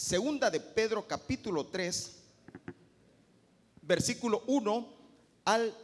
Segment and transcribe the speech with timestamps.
[0.00, 2.16] segunda de Pedro capítulo 3,
[3.82, 4.94] versículo 1
[5.44, 5.74] al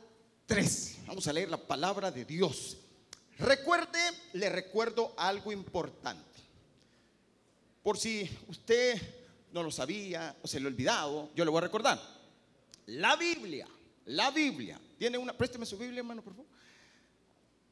[0.46, 0.99] 3.
[1.07, 2.79] Vamos a leer la palabra de Dios.
[3.38, 3.98] Recuerde,
[4.32, 6.24] le recuerdo algo importante.
[7.82, 8.98] Por si usted
[9.53, 12.01] no lo sabía o se le ha olvidado, yo le voy a recordar.
[12.87, 13.69] La Biblia,
[14.06, 16.51] la Biblia, tiene una, présteme su Biblia, hermano, por favor.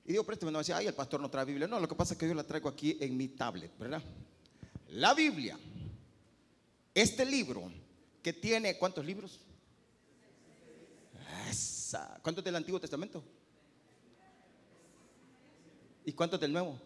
[0.05, 1.67] Y digo, présteme, no decía, ay, el pastor no trae Biblia.
[1.67, 4.03] No, lo que pasa es que yo la traigo aquí en mi tablet, ¿verdad?
[4.91, 5.59] La Biblia,
[6.95, 7.71] este libro
[8.23, 9.41] que tiene, ¿cuántos libros?
[11.51, 12.19] Esa.
[12.23, 13.23] ¿Cuántos del Antiguo Testamento?
[16.05, 16.79] ¿Y cuántos del Nuevo?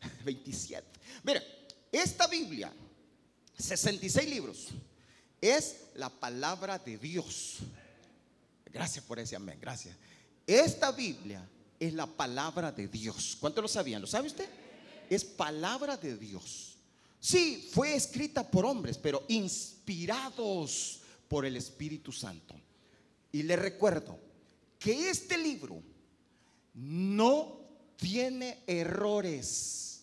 [0.24, 0.86] 27.
[1.24, 1.42] Mira,
[1.90, 2.72] esta Biblia,
[3.58, 4.68] 66 libros,
[5.40, 7.58] es la palabra de Dios.
[8.66, 9.96] Gracias por ese amén, gracias.
[10.46, 11.46] Esta Biblia
[11.78, 13.36] es la palabra de Dios.
[13.40, 14.00] ¿Cuántos lo sabían?
[14.00, 14.48] ¿Lo sabe usted?
[15.10, 16.77] Es palabra de Dios.
[17.20, 22.54] Sí, fue escrita por hombres, pero inspirados por el Espíritu Santo.
[23.32, 24.18] Y le recuerdo
[24.78, 25.82] que este libro
[26.74, 27.60] no
[27.96, 30.02] tiene errores.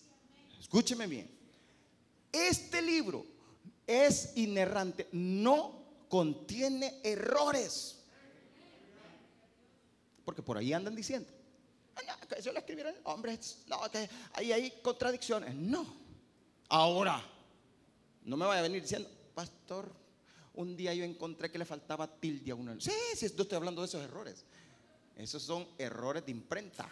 [0.60, 1.30] Escúcheme bien.
[2.32, 3.26] Este libro
[3.88, 7.96] es inerrante, no contiene errores.
[10.26, 11.30] Porque por ahí andan diciendo,
[11.96, 15.56] "Ah, que eso lo escribieron hombres, no, que ahí hay contradicciones.
[15.56, 16.05] No.
[16.70, 17.22] Ahora,
[18.24, 19.92] no me vaya a venir diciendo, pastor,
[20.56, 22.80] un día yo encontré que le faltaba tilde a uno.
[22.80, 24.46] Sí, sí, estoy hablando de esos errores.
[25.16, 26.90] Esos son errores de imprenta.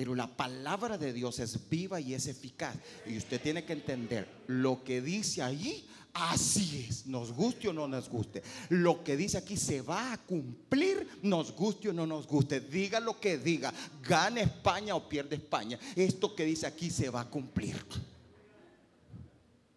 [0.00, 2.74] Pero la palabra de Dios es viva y es eficaz.
[3.04, 5.86] Y usted tiene que entender lo que dice allí.
[6.14, 8.42] Así es, nos guste o no nos guste.
[8.70, 12.60] Lo que dice aquí se va a cumplir, nos guste o no nos guste.
[12.60, 15.78] Diga lo que diga, gane España o pierde España.
[15.94, 17.76] Esto que dice aquí se va a cumplir.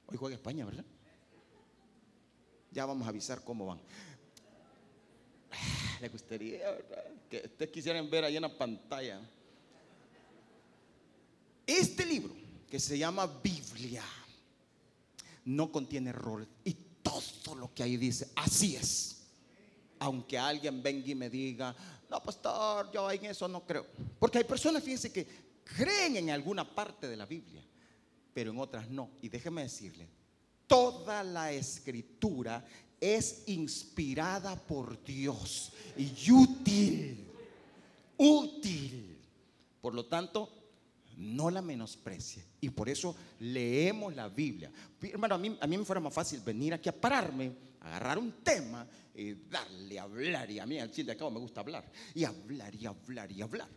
[0.08, 0.86] Hoy juega España, ¿verdad?
[2.72, 3.82] Ya vamos a avisar cómo van.
[6.00, 7.04] Le gustaría, ¿verdad?
[7.30, 9.20] Que ustedes quisieran ver ahí en la pantalla.
[11.66, 12.34] Este libro,
[12.70, 14.04] que se llama Biblia,
[15.46, 16.48] no contiene errores.
[16.64, 19.22] Y todo lo que ahí dice, así es.
[20.00, 21.76] Aunque alguien venga y me diga,
[22.10, 23.86] no, pastor, yo en eso no creo.
[24.20, 25.28] Porque hay personas, fíjense, que
[25.64, 27.64] creen en alguna parte de la Biblia,
[28.34, 29.12] pero en otras no.
[29.22, 30.08] Y déjeme decirle,
[30.68, 32.66] toda la escritura
[33.00, 37.28] es inspirada por Dios y útil,
[38.18, 39.18] útil.
[39.82, 40.63] Por lo tanto,
[41.18, 42.46] no la menosprecie.
[42.62, 44.72] Y por eso leemos la Biblia.
[45.02, 47.52] Hermano, a mí, a mí me fuera más fácil venir aquí a pararme,
[47.82, 50.50] agarrar un tema y darle a hablar.
[50.50, 51.90] Y a mí al fin de cabo me gusta hablar.
[52.14, 53.70] Y hablar y hablar y hablar.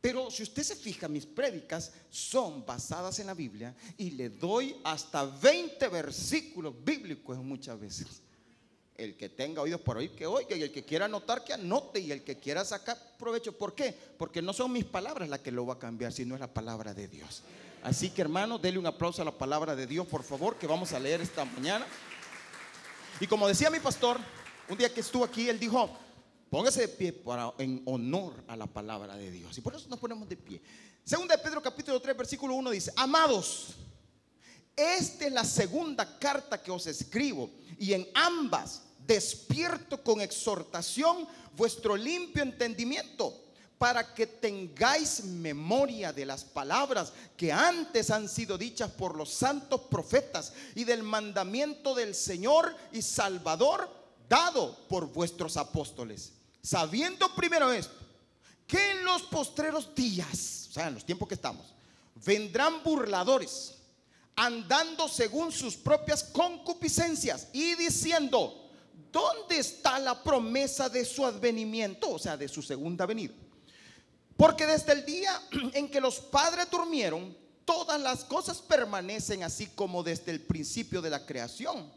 [0.00, 4.76] Pero si usted se fija, mis prédicas son basadas en la Biblia y le doy
[4.84, 8.22] hasta 20 versículos bíblicos muchas veces.
[8.98, 12.00] El que tenga oídos por oír, que oiga, y el que quiera anotar, que anote,
[12.00, 13.56] y el que quiera sacar provecho.
[13.56, 13.96] ¿Por qué?
[14.18, 16.92] Porque no son mis palabras las que lo va a cambiar, sino es la palabra
[16.92, 17.42] de Dios.
[17.84, 20.92] Así que hermano, dele un aplauso a la palabra de Dios, por favor, que vamos
[20.92, 21.86] a leer esta mañana.
[23.20, 24.18] Y como decía mi pastor,
[24.68, 25.88] un día que estuvo aquí, él dijo,
[26.50, 29.56] póngase de pie para, en honor a la palabra de Dios.
[29.56, 30.60] Y por eso nos ponemos de pie.
[31.04, 33.76] Segunda de Pedro capítulo 3, versículo 1 dice, amados,
[34.76, 41.26] esta es la segunda carta que os escribo, y en ambas despierto con exhortación
[41.56, 43.34] vuestro limpio entendimiento,
[43.78, 49.82] para que tengáis memoria de las palabras que antes han sido dichas por los santos
[49.90, 53.88] profetas y del mandamiento del Señor y Salvador
[54.28, 56.32] dado por vuestros apóstoles.
[56.60, 57.94] Sabiendo primero esto,
[58.66, 61.72] que en los postreros días, o sea, en los tiempos que estamos,
[62.26, 63.74] vendrán burladores,
[64.36, 68.67] andando según sus propias concupiscencias y diciendo,
[69.12, 72.10] ¿dónde está la promesa de su advenimiento?
[72.10, 73.34] O sea, de su segunda venida.
[74.36, 75.40] Porque desde el día
[75.74, 81.10] en que los padres durmieron, todas las cosas permanecen así como desde el principio de
[81.10, 81.92] la creación.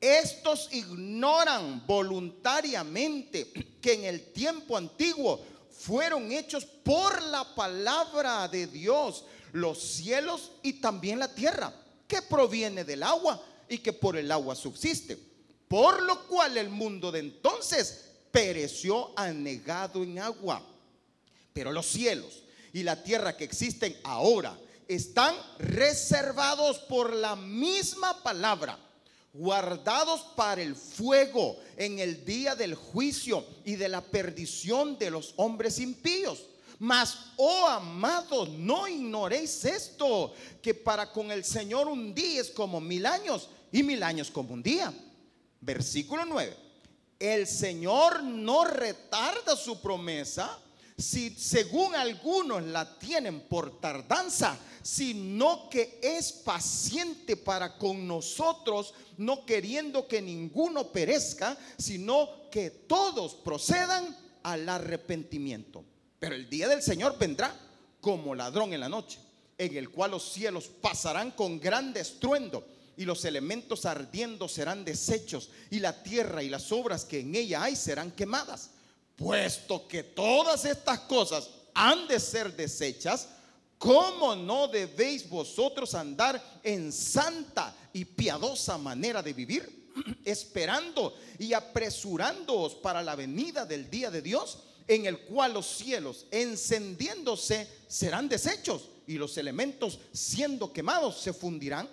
[0.00, 9.24] Estos ignoran voluntariamente que en el tiempo antiguo fueron hechos por la palabra de Dios
[9.52, 11.74] los cielos y también la tierra,
[12.06, 15.29] que proviene del agua y que por el agua subsiste.
[15.70, 20.60] Por lo cual el mundo de entonces pereció anegado en agua.
[21.52, 24.58] Pero los cielos y la tierra que existen ahora
[24.88, 28.80] están reservados por la misma palabra,
[29.32, 35.34] guardados para el fuego en el día del juicio y de la perdición de los
[35.36, 36.46] hombres impíos.
[36.80, 42.80] Mas, oh amados, no ignoréis esto, que para con el Señor un día es como
[42.80, 44.92] mil años y mil años como un día.
[45.60, 46.56] Versículo 9.
[47.18, 50.58] El Señor no retarda su promesa,
[50.96, 59.44] si según algunos la tienen por tardanza, sino que es paciente para con nosotros, no
[59.44, 65.84] queriendo que ninguno perezca, sino que todos procedan al arrepentimiento.
[66.18, 67.54] Pero el día del Señor vendrá
[68.00, 69.18] como ladrón en la noche,
[69.58, 72.64] en el cual los cielos pasarán con gran estruendo
[73.00, 77.62] y los elementos ardiendo serán deshechos y la tierra y las obras que en ella
[77.62, 78.72] hay serán quemadas.
[79.16, 83.28] Puesto que todas estas cosas han de ser deshechas,
[83.78, 89.88] ¿cómo no debéis vosotros andar en santa y piadosa manera de vivir?
[90.26, 96.26] Esperando y apresurándoos para la venida del día de Dios, en el cual los cielos
[96.30, 101.88] encendiéndose serán deshechos y los elementos siendo quemados se fundirán.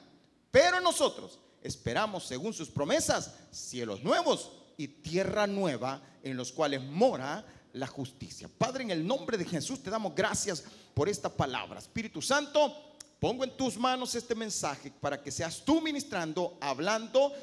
[0.51, 7.45] Pero nosotros esperamos, según sus promesas, cielos nuevos y tierra nueva en los cuales mora
[7.73, 8.49] la justicia.
[8.57, 10.63] Padre, en el nombre de Jesús te damos gracias
[10.93, 11.79] por esta palabra.
[11.79, 12.73] Espíritu Santo,
[13.19, 17.33] pongo en tus manos este mensaje para que seas tú ministrando, hablando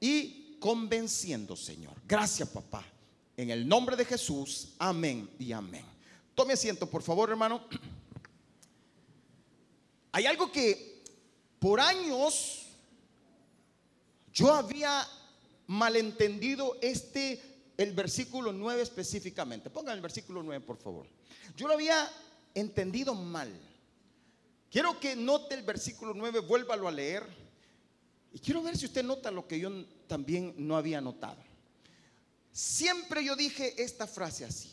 [0.00, 1.94] y convenciendo, Señor.
[2.06, 2.84] Gracias, papá.
[3.36, 5.84] En el nombre de Jesús, amén y amén.
[6.34, 7.64] Tome asiento, por favor, hermano.
[10.12, 10.99] Hay algo que
[11.60, 12.66] por años
[14.32, 15.06] yo había
[15.66, 17.40] malentendido este,
[17.76, 19.70] el versículo 9 específicamente.
[19.70, 21.06] Pongan el versículo 9, por favor.
[21.56, 22.10] Yo lo había
[22.54, 23.52] entendido mal.
[24.70, 27.24] Quiero que note el versículo 9, vuélvalo a leer.
[28.32, 29.70] Y quiero ver si usted nota lo que yo
[30.06, 31.42] también no había notado.
[32.52, 34.72] Siempre yo dije esta frase así,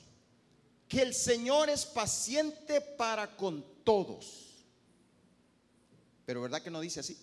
[0.88, 4.47] que el Señor es paciente para con todos.
[6.28, 7.18] Pero ¿verdad que no dice así?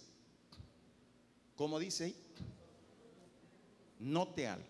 [1.56, 2.16] ¿Cómo dice ahí?
[3.98, 4.66] Note algo.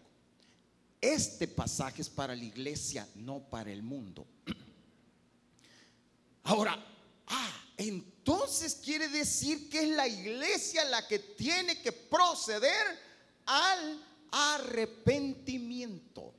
[1.00, 4.26] Este pasaje es para la iglesia, no para el mundo.
[6.42, 6.84] Ahora,
[7.28, 12.98] ah, entonces quiere decir que es la iglesia la que tiene que proceder
[13.46, 16.34] al arrepentimiento.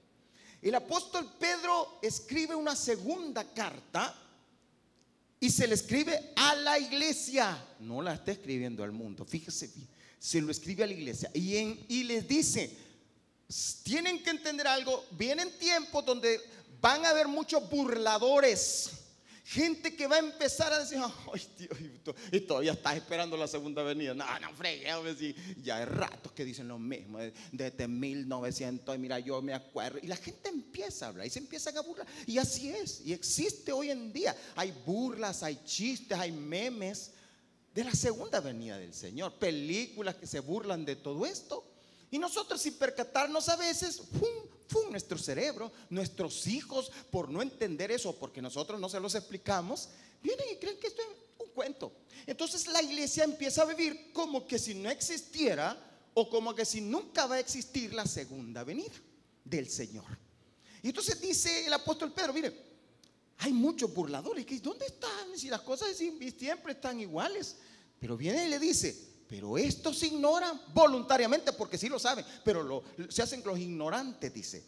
[0.61, 4.24] El apóstol Pedro escribe una segunda carta
[5.39, 7.57] y se le escribe a la iglesia.
[7.79, 9.87] No la está escribiendo al mundo, fíjese bien.
[10.19, 11.55] Se lo escribe a la iglesia y,
[11.87, 12.75] y les dice,
[13.83, 16.41] tienen que entender algo, vienen tiempos donde
[16.81, 18.89] van a haber muchos burladores
[19.47, 21.77] Gente que va a empezar a decir, ay Dios,
[22.31, 24.15] y todavía estás esperando la segunda venida.
[24.15, 24.87] No, no fregué,
[25.61, 27.19] ya hay ratos que dicen lo mismo,
[27.51, 29.99] desde 1900, y mira, yo me acuerdo.
[30.01, 32.07] Y la gente empieza a hablar y se empiezan a burlar.
[32.25, 34.35] Y así es, y existe hoy en día.
[34.55, 37.11] Hay burlas, hay chistes, hay memes
[37.71, 41.71] de la segunda venida del Señor, películas que se burlan de todo esto.
[42.09, 44.54] Y nosotros sin percatarnos a veces, ¡pum!
[44.89, 49.89] Nuestro cerebro, nuestros hijos, por no entender eso, porque nosotros no se los explicamos,
[50.21, 51.91] vienen y creen que esto es un cuento.
[52.25, 55.77] Entonces la iglesia empieza a vivir como que si no existiera
[56.13, 58.95] o como que si nunca va a existir la segunda venida
[59.43, 60.05] del Señor.
[60.81, 62.65] Y entonces dice el apóstol Pedro, mire,
[63.39, 65.37] hay muchos burladores, que ¿dónde están?
[65.37, 67.57] Si las cosas siempre están iguales.
[67.99, 72.83] Pero viene y le dice, pero estos ignoran voluntariamente, porque sí lo saben, pero lo,
[73.09, 74.63] se hacen los ignorantes, dice,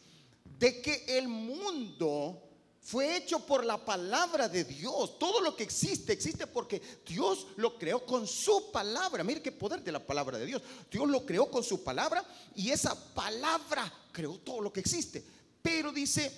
[0.58, 2.44] de que el mundo
[2.82, 5.20] fue hecho por la palabra de Dios.
[5.20, 9.26] Todo lo que existe, existe porque Dios lo creó con su palabra.
[9.26, 10.62] Mire qué poder de la palabra de Dios.
[10.90, 15.22] Dios lo creó con su palabra y esa palabra creó todo lo que existe.
[15.62, 16.32] Pero dice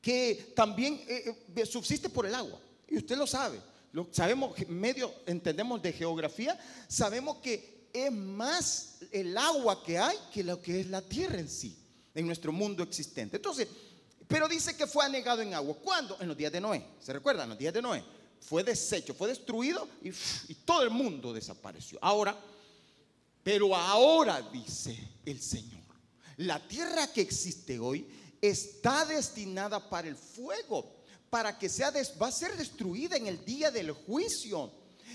[0.00, 2.60] que también eh, eh, subsiste por el agua.
[2.88, 3.60] Y usted lo sabe
[4.10, 10.60] sabemos medio, entendemos de geografía, sabemos que es más el agua que hay que lo
[10.60, 11.76] que es la tierra en sí,
[12.14, 13.36] en nuestro mundo existente.
[13.36, 13.68] Entonces,
[14.28, 15.76] pero dice que fue anegado en agua.
[15.82, 16.16] ¿Cuándo?
[16.20, 16.84] En los días de Noé.
[17.00, 17.44] ¿Se recuerdan?
[17.44, 18.04] En los días de Noé.
[18.40, 21.98] Fue deshecho, fue destruido y todo el mundo desapareció.
[22.02, 22.36] Ahora,
[23.42, 25.82] pero ahora dice el Señor,
[26.36, 28.06] la tierra que existe hoy
[28.40, 30.95] está destinada para el fuego
[31.30, 34.70] para que sea va a ser destruida en el día del juicio.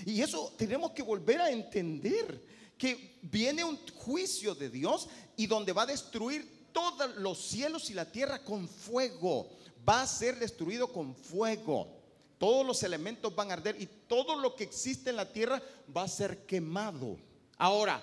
[0.06, 2.42] Y eso tenemos que volver a entender
[2.76, 7.94] que viene un juicio de Dios y donde va a destruir todos los cielos y
[7.94, 9.48] la tierra con fuego.
[9.88, 11.88] Va a ser destruido con fuego.
[12.38, 15.62] Todos los elementos van a arder y todo lo que existe en la tierra
[15.96, 17.16] va a ser quemado.
[17.56, 18.02] Ahora,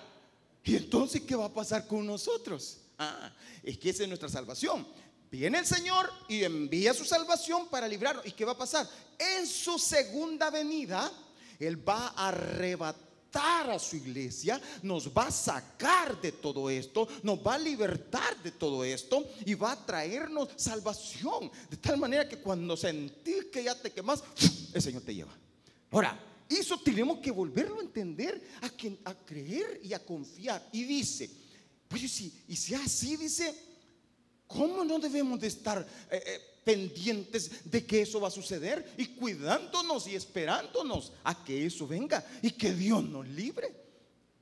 [0.64, 2.78] ¿y entonces qué va a pasar con nosotros?
[2.98, 4.86] Ah, es que esa es nuestra salvación.
[5.30, 8.26] Viene el Señor y envía su salvación para librarnos.
[8.26, 8.88] ¿Y qué va a pasar?
[9.16, 11.10] En su segunda venida,
[11.58, 17.38] Él va a arrebatar a su iglesia, nos va a sacar de todo esto, nos
[17.38, 21.48] va a libertar de todo esto y va a traernos salvación.
[21.70, 24.24] De tal manera que cuando sentís que ya te quemas,
[24.74, 25.32] el Señor te lleva.
[25.92, 26.18] Ahora,
[26.48, 30.68] eso tenemos que volverlo a entender, a, creer y a confiar.
[30.72, 31.30] Y dice,
[31.86, 32.02] pues
[32.48, 33.69] y si así dice,
[34.50, 39.06] ¿Cómo no debemos de estar eh, eh, pendientes de que eso va a suceder y
[39.06, 43.72] cuidándonos y esperándonos a que eso venga y que Dios nos libre?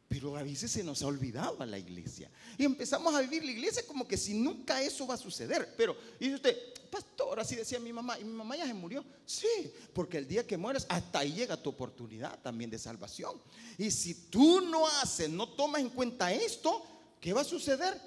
[0.08, 3.50] Pero a veces se nos ha olvidado a la iglesia y empezamos a vivir la
[3.50, 5.74] iglesia como que si nunca eso va a suceder.
[5.76, 6.56] Pero, y dice usted,
[6.90, 9.04] pastor, así decía mi mamá, y mi mamá ya se murió.
[9.26, 13.38] Sí, porque el día que mueres, hasta ahí llega tu oportunidad también de salvación.
[13.76, 16.82] Y si tú no haces, no tomas en cuenta esto,
[17.20, 18.00] ¿qué va a suceder?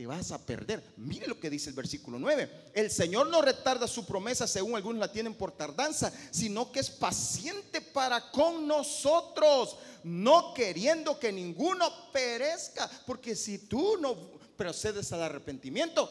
[0.00, 0.82] Te vas a perder.
[0.96, 2.70] Mire lo que dice el versículo 9.
[2.72, 6.88] El Señor no retarda su promesa según algunos la tienen por tardanza, sino que es
[6.88, 14.16] paciente para con nosotros, no queriendo que ninguno perezca, porque si tú no
[14.56, 16.08] procedes al arrepentimiento,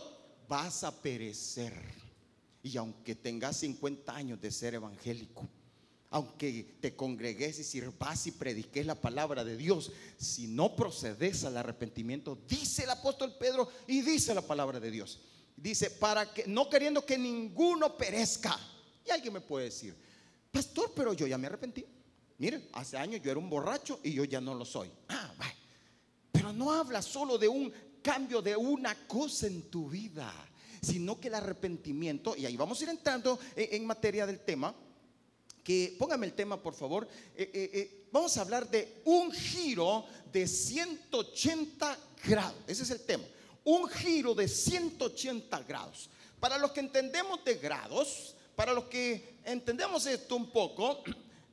[0.47, 1.73] vas a perecer.
[2.61, 5.49] Y aunque tengas 50 años de ser evangélico,
[6.11, 11.57] aunque te congregues y sirvas y prediques la palabra de Dios, si no procedes al
[11.57, 15.19] arrepentimiento, dice el apóstol Pedro y dice la palabra de Dios.
[15.55, 18.57] Dice, para que no queriendo que ninguno perezca.
[19.05, 19.95] Y alguien me puede decir,
[20.51, 21.85] pastor, pero yo ya me arrepentí.
[22.37, 24.89] Mire, hace años yo era un borracho y yo ya no lo soy.
[25.09, 25.33] Ah,
[26.31, 30.33] Pero no habla solo de un cambio de una cosa en tu vida,
[30.81, 34.73] sino que el arrepentimiento, y ahí vamos a ir entrando en materia del tema,
[35.97, 40.47] póngame el tema por favor, eh, eh, eh, vamos a hablar de un giro de
[40.47, 43.23] 180 grados, ese es el tema,
[43.63, 46.09] un giro de 180 grados.
[46.39, 51.03] Para los que entendemos de grados, para los que entendemos esto un poco,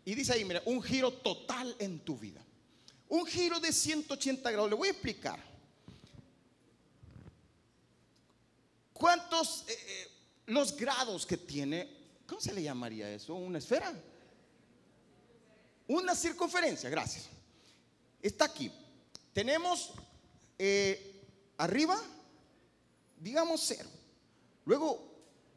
[0.05, 2.41] y dice ahí, mira, un giro total en tu vida.
[3.09, 5.43] Un giro de 180 grados, le voy a explicar.
[8.93, 9.65] ¿Cuántos
[10.47, 11.96] los grados que tiene
[12.27, 13.35] ¿Cómo se le llamaría eso?
[13.35, 13.93] ¿Una esfera?
[15.89, 17.29] Una circunferencia, gracias.
[18.21, 18.71] Está aquí.
[19.33, 19.93] Tenemos
[20.59, 21.23] eh,
[21.59, 22.01] arriba,
[23.21, 23.89] digamos cero.
[24.65, 25.01] Luego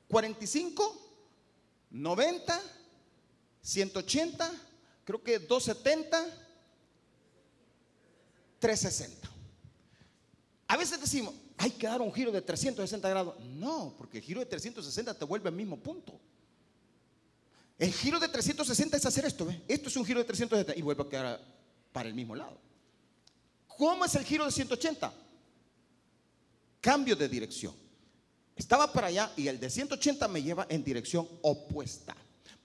[0.10, 1.10] 45,
[1.90, 2.62] 90,
[3.62, 4.52] 180,
[5.04, 6.26] creo que 270,
[8.60, 9.30] 360.
[10.68, 13.40] A veces decimos, hay que dar un giro de 360 grados.
[13.40, 16.20] No, porque el giro de 360 te vuelve al mismo punto.
[17.80, 21.04] El giro de 360 es hacer esto, Esto es un giro de 360 y vuelvo
[21.04, 21.42] a quedar
[21.94, 22.60] para el mismo lado.
[23.66, 25.14] ¿Cómo es el giro de 180?
[26.82, 27.74] Cambio de dirección.
[28.54, 32.14] Estaba para allá y el de 180 me lleva en dirección opuesta.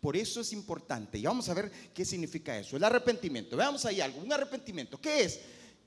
[0.00, 1.16] Por eso es importante.
[1.16, 2.76] Y vamos a ver qué significa eso.
[2.76, 3.56] El arrepentimiento.
[3.56, 4.21] Veamos ahí algo.
[4.21, 5.00] Un arrepentimiento.
[5.00, 5.40] ¿Qué es?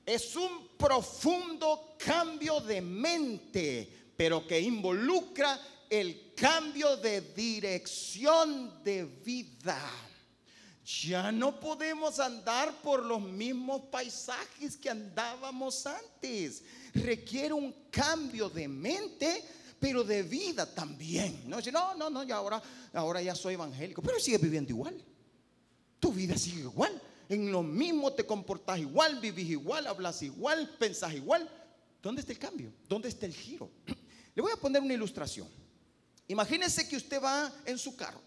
[0.06, 9.80] Es un profundo cambio de mente, pero que involucra el cambio de dirección de vida.
[11.02, 16.62] Ya no podemos andar por los mismos paisajes que andábamos antes.
[16.94, 19.44] Requiere un cambio de mente,
[19.78, 21.42] pero de vida también.
[21.46, 22.62] No, no, no, no, ya ahora,
[22.94, 24.96] ahora ya soy evangélico, pero sigue viviendo igual.
[26.00, 27.02] Tu vida sigue igual.
[27.28, 31.50] En lo mismo te comportas igual, vivís igual, hablas igual, pensás igual.
[32.00, 32.72] ¿Dónde está el cambio?
[32.88, 33.70] ¿Dónde está el giro?
[34.34, 35.48] Le voy a poner una ilustración.
[36.28, 38.20] Imagínese que usted va en su carro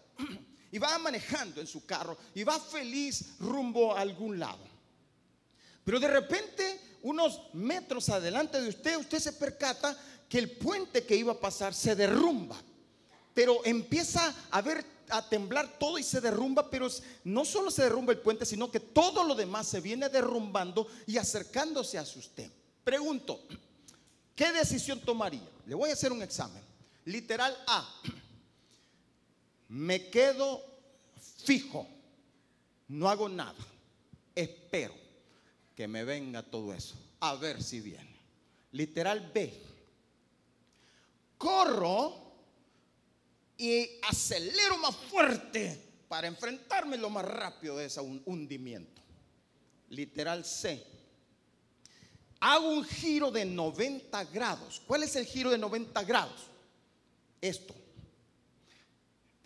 [0.70, 4.64] y va manejando en su carro y va feliz rumbo a algún lado.
[5.84, 9.96] Pero de repente, unos metros adelante de usted, usted se percata
[10.28, 12.56] que el puente que iba a pasar se derrumba.
[13.34, 16.88] Pero empieza a ver a temblar todo y se derrumba, pero
[17.24, 21.18] no solo se derrumba el puente, sino que todo lo demás se viene derrumbando y
[21.18, 22.50] acercándose a usted.
[22.82, 23.40] Pregunto,
[24.34, 25.48] ¿qué decisión tomaría?
[25.66, 26.71] Le voy a hacer un examen.
[27.04, 28.00] Literal A.
[29.68, 30.62] Me quedo
[31.44, 31.88] fijo.
[32.88, 33.54] No hago nada.
[34.34, 34.94] Espero
[35.74, 36.94] que me venga todo eso.
[37.20, 38.16] A ver si viene.
[38.72, 39.52] Literal B.
[41.38, 42.22] Corro
[43.56, 49.02] y acelero más fuerte para enfrentarme lo más rápido de ese hundimiento.
[49.88, 50.84] Literal C.
[52.40, 54.82] Hago un giro de 90 grados.
[54.86, 56.51] ¿Cuál es el giro de 90 grados?
[57.42, 57.74] Esto.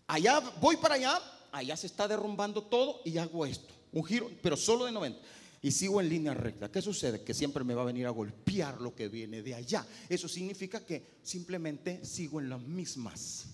[0.07, 3.75] Allá voy para allá, allá se está derrumbando todo y hago esto.
[3.93, 5.21] Un giro, pero solo de 90.
[5.63, 7.25] y sigo en línea recta, ¿qué sucede?
[7.25, 9.85] Que siempre me va a venir a golpear lo que viene de allá.
[10.09, 13.47] Eso significa que simplemente sigo en las mismas.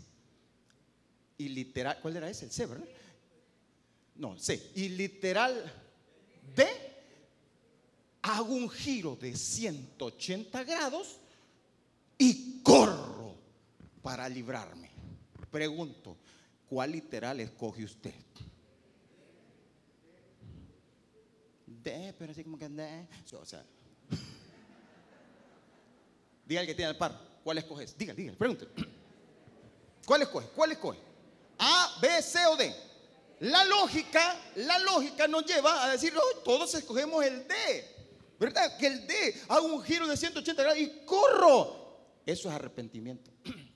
[1.39, 2.47] Y literal, ¿cuál era ese?
[2.47, 2.89] El C, ¿verdad?
[4.17, 4.73] No, C.
[4.75, 5.73] Y literal
[6.55, 6.67] B,
[8.23, 11.17] hago un giro de 180 grados
[12.19, 13.22] y corro
[14.03, 14.91] para librarme.
[15.51, 16.17] Pregunto,
[16.69, 18.15] ¿cuál literal escoge usted?
[21.67, 23.07] De, pero así como que de.
[23.41, 23.65] O sea,
[26.47, 27.97] diga el que tiene el par, ¿cuál escoges?
[27.97, 28.69] Diga, diga, pregunte.
[30.07, 30.49] ¿Cuál escoge?
[30.49, 30.99] ¿Cuál escoge?
[31.59, 32.75] A, B, C o D.
[33.41, 36.13] La lógica, la lógica nos lleva a decir,
[36.45, 37.55] todos escogemos el D.
[38.39, 38.77] ¿Verdad?
[38.77, 41.83] Que el D hago un giro de 180 grados y corro.
[42.27, 43.31] Eso es arrepentimiento.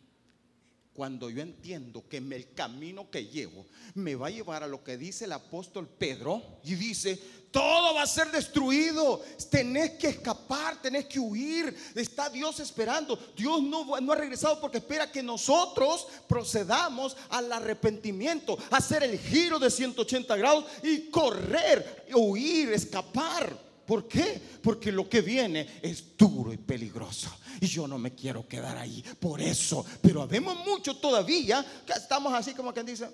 [0.96, 4.96] Cuando yo entiendo que el camino que llevo me va a llevar a lo que
[4.96, 9.22] dice el apóstol Pedro y dice, todo va a ser destruido.
[9.50, 11.76] Tenés que escapar, tenés que huir.
[11.94, 13.18] Está Dios esperando.
[13.36, 19.58] Dios no, no ha regresado porque espera que nosotros procedamos al arrepentimiento, hacer el giro
[19.58, 23.65] de 180 grados y correr, huir, escapar.
[23.86, 24.40] ¿Por qué?
[24.62, 27.30] Porque lo que viene es duro y peligroso.
[27.60, 29.02] Y yo no me quiero quedar ahí.
[29.20, 29.84] Por eso.
[30.02, 33.04] Pero habemos mucho todavía que estamos así como quien dice,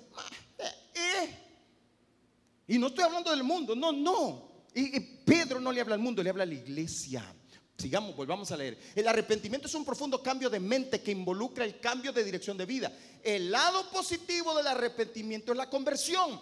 [0.57, 0.63] eh,
[0.95, 1.39] eh".
[2.67, 4.53] Y no estoy hablando del mundo, no, no.
[4.73, 7.23] Y, Pedro no le habla al mundo, le habla a la iglesia.
[7.77, 8.77] Sigamos, volvamos a leer.
[8.95, 12.65] El arrepentimiento es un profundo cambio de mente que involucra el cambio de dirección de
[12.65, 12.91] vida.
[13.23, 16.39] El lado positivo del arrepentimiento es la conversión.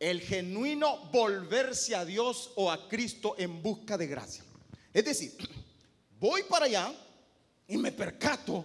[0.00, 4.42] El genuino volverse a Dios o a Cristo en busca de gracia.
[4.92, 5.36] Es decir,
[6.18, 6.92] voy para allá
[7.68, 8.64] y me percato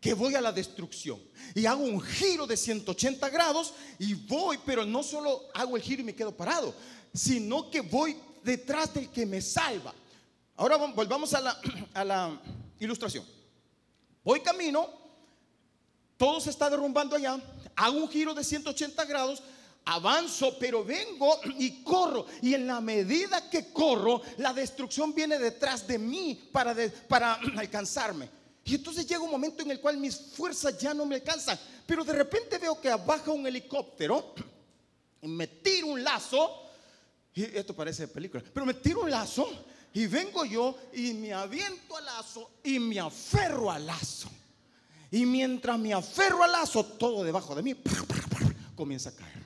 [0.00, 1.20] que voy a la destrucción.
[1.54, 6.02] Y hago un giro de 180 grados y voy, pero no solo hago el giro
[6.02, 6.74] y me quedo parado,
[7.12, 9.92] sino que voy detrás del que me salva.
[10.56, 11.60] Ahora volvamos a la,
[11.94, 12.40] a la
[12.78, 13.24] ilustración.
[14.24, 14.88] Voy camino,
[16.16, 17.40] todo se está derrumbando allá,
[17.74, 19.42] hago un giro de 180 grados,
[19.84, 22.26] avanzo, pero vengo y corro.
[22.42, 26.74] Y en la medida que corro, la destrucción viene detrás de mí para,
[27.08, 28.28] para alcanzarme.
[28.64, 31.58] Y entonces llega un momento en el cual mis fuerzas ya no me alcanzan.
[31.86, 34.34] Pero de repente veo que baja un helicóptero
[35.22, 36.64] y me tiro un lazo.
[37.34, 38.42] Y esto parece de película.
[38.52, 39.48] Pero me tiro un lazo
[39.94, 44.28] y vengo yo y me aviento al lazo y me aferro al lazo.
[45.10, 47.74] Y mientras me aferro al lazo, todo debajo de mí
[48.76, 49.37] comienza a caer.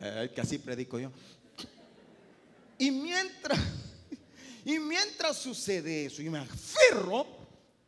[0.00, 1.10] Que así predico yo.
[2.78, 3.58] Y mientras,
[4.64, 7.26] y mientras sucede eso y me aferro,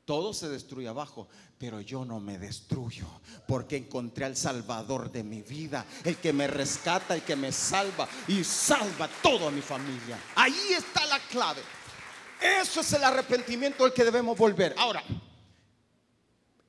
[0.04, 3.06] todo se destruye abajo, pero yo no me destruyo
[3.46, 8.08] porque encontré al Salvador de mi vida, el que me rescata, el que me salva
[8.28, 10.18] y salva toda mi familia.
[10.34, 11.62] Ahí está la clave.
[12.60, 14.74] Eso es el arrepentimiento al que debemos volver.
[14.76, 15.02] Ahora,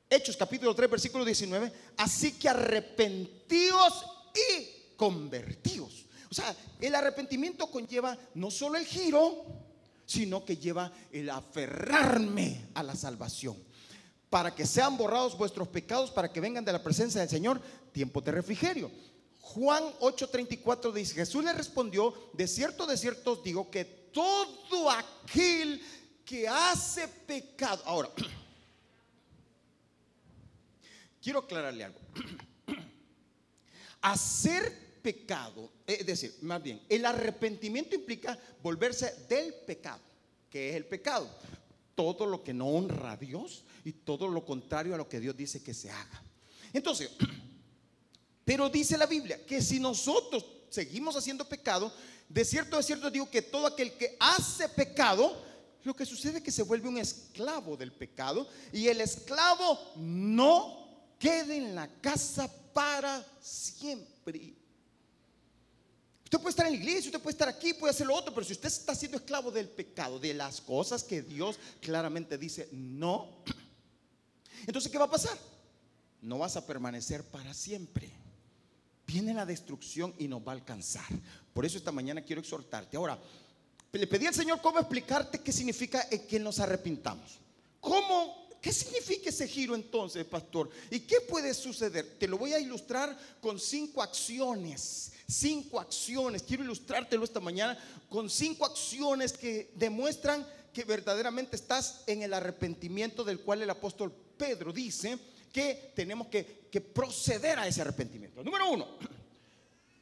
[0.09, 1.73] Hechos capítulo 3, versículo 19.
[1.97, 6.05] Así que arrepentíos y convertíos.
[6.31, 9.43] O sea, el arrepentimiento conlleva no solo el giro,
[10.05, 13.61] sino que lleva el aferrarme a la salvación.
[14.29, 17.59] Para que sean borrados vuestros pecados, para que vengan de la presencia del Señor,
[17.91, 18.89] tiempo de refrigerio.
[19.41, 25.81] Juan 8:34 dice, Jesús le respondió, de cierto, de cierto os digo que todo aquel
[26.23, 28.09] que hace pecado, ahora,
[31.21, 31.99] quiero aclararle algo.
[34.01, 40.01] Hacer pecado, es decir, más bien, el arrepentimiento implica volverse del pecado,
[40.49, 41.29] que es el pecado.
[41.93, 45.35] Todo lo que no honra a Dios y todo lo contrario a lo que Dios
[45.37, 46.23] dice que se haga.
[46.71, 47.11] Entonces,
[48.45, 51.93] pero dice la Biblia que si nosotros seguimos haciendo pecado,
[52.29, 55.43] de cierto, de cierto digo que todo aquel que hace pecado,
[55.83, 60.87] lo que sucede es que se vuelve un esclavo del pecado y el esclavo no
[61.19, 64.62] queda en la casa para siempre.
[66.33, 68.43] Usted puede estar en la iglesia, usted puede estar aquí, puede hacer lo otro, pero
[68.43, 73.43] si usted está siendo esclavo del pecado, de las cosas que Dios claramente dice no,
[74.65, 75.37] entonces ¿qué va a pasar?
[76.23, 78.09] No vas a permanecer para siempre.
[79.05, 81.05] Viene la destrucción y nos va a alcanzar.
[81.53, 82.97] Por eso esta mañana quiero exhortarte.
[82.97, 83.19] Ahora,
[83.91, 87.37] le pedí al Señor cómo explicarte qué significa que nos arrepintamos.
[87.79, 90.69] ¿Cómo ¿Qué significa ese giro entonces, pastor?
[90.89, 92.15] ¿Y qué puede suceder?
[92.17, 95.11] Te lo voy a ilustrar con cinco acciones.
[95.27, 96.43] Cinco acciones.
[96.43, 103.25] Quiero ilustrártelo esta mañana con cinco acciones que demuestran que verdaderamente estás en el arrepentimiento
[103.25, 105.19] del cual el apóstol Pedro dice
[105.51, 108.45] que tenemos que, proceder a ese arrepentimiento.
[108.45, 108.87] Número uno,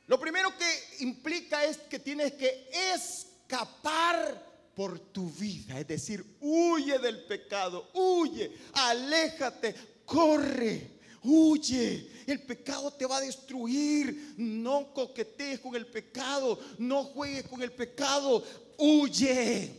[0.06, 4.51] lo primero que implica es que tienes que escapar
[4.82, 12.10] por tu vida, es decir, huye del pecado, huye, aléjate, corre, huye.
[12.26, 14.34] El pecado te va a destruir.
[14.38, 18.44] No coquetees con el pecado, no juegues con el pecado,
[18.80, 19.72] huye.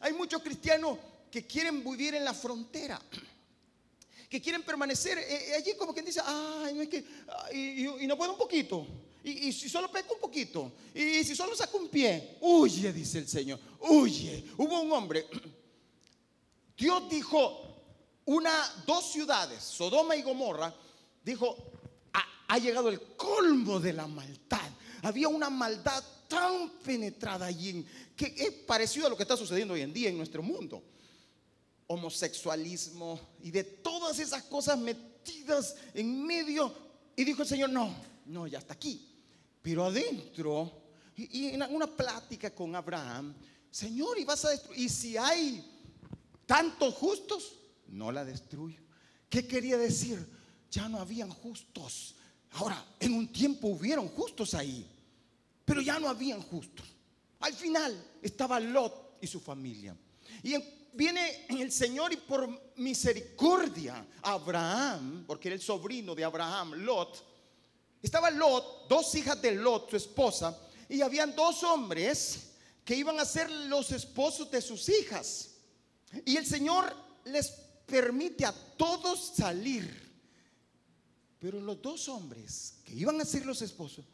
[0.00, 0.98] Hay muchos cristianos
[1.30, 3.00] que quieren vivir en la frontera
[4.28, 7.04] que quieren permanecer eh, eh, allí como quien dice, ay, que,
[7.52, 8.84] y, no puedo un poquito,
[9.24, 13.28] y, si solo peco un poquito, y si solo saco un pie, huye, dice el
[13.28, 14.44] Señor, huye.
[14.58, 15.26] Hubo un hombre,
[16.76, 17.74] Dios dijo,
[18.26, 18.52] una,
[18.86, 20.74] dos ciudades, Sodoma y Gomorra,
[21.24, 21.56] dijo,
[22.12, 24.70] ha, llegado el colmo de la maldad.
[25.02, 27.84] Había una maldad tan penetrada allí
[28.14, 30.82] que es parecido a lo que está sucediendo hoy en día en nuestro mundo
[31.86, 36.72] homosexualismo y de todas esas cosas metidas en medio.
[37.16, 37.94] Y dijo el Señor, no,
[38.26, 39.13] no, ya está aquí.
[39.64, 40.70] Pero adentro,
[41.16, 43.34] y, en una plática con Abraham,
[43.70, 45.64] Señor, y vas a destruir, y si hay
[46.44, 47.54] tantos justos,
[47.88, 48.82] no la destruyo.
[49.30, 50.22] ¿Qué quería decir?
[50.70, 52.14] Ya no habían justos.
[52.52, 54.86] Ahora, en un tiempo hubieron justos ahí,
[55.64, 56.84] pero ya no habían justos.
[57.40, 59.96] Al final estaba Lot y su familia.
[60.42, 60.62] Y en
[60.94, 67.33] viene el Señor y por misericordia Abraham, porque era el sobrino de Abraham, Lot,
[68.06, 72.50] estaba Lot, dos hijas de Lot, su esposa, y habían dos hombres
[72.84, 75.50] que iban a ser los esposos de sus hijas.
[76.24, 77.50] Y el Señor les
[77.86, 80.04] permite a todos salir.
[81.38, 84.04] Pero los dos hombres que iban a ser los esposos,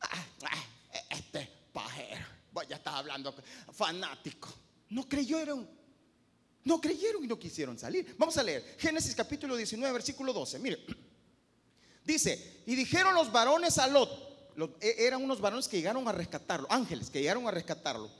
[0.00, 0.64] ah, ah,
[1.10, 2.26] este pajero,
[2.68, 3.34] ya estaba hablando
[3.72, 4.48] fanático,
[4.90, 5.78] no creyeron
[6.64, 8.14] no creyeron y no quisieron salir.
[8.18, 10.58] Vamos a leer Génesis capítulo 19, versículo 12.
[10.58, 10.84] Mire,
[12.12, 14.10] dice, y dijeron los varones a Lot,
[14.80, 18.10] e, eran unos varones que llegaron a rescatarlo, ángeles que llegaron a rescatarlo.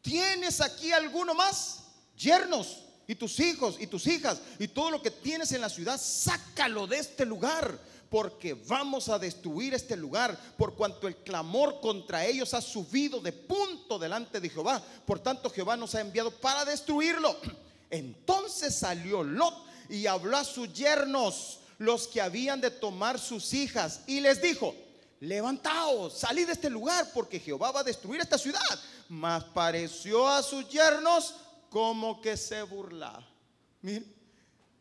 [0.00, 1.84] ¿Tienes aquí alguno más?
[2.16, 6.00] Yernos y tus hijos y tus hijas y todo lo que tienes en la ciudad,
[6.00, 12.24] sácalo de este lugar porque vamos a destruir este lugar, por cuanto el clamor contra
[12.24, 14.80] ellos ha subido de punto delante de Jehová.
[15.04, 17.36] Por tanto, Jehová nos ha enviado para destruirlo.
[17.90, 19.54] Entonces salió Lot
[19.88, 24.74] y habló a sus yernos, los que habían de tomar sus hijas, y les dijo,
[25.20, 28.60] levantaos, salid de este lugar, porque Jehová va a destruir esta ciudad.
[29.08, 31.34] Mas pareció a sus yernos
[31.70, 33.26] como que se burlaba.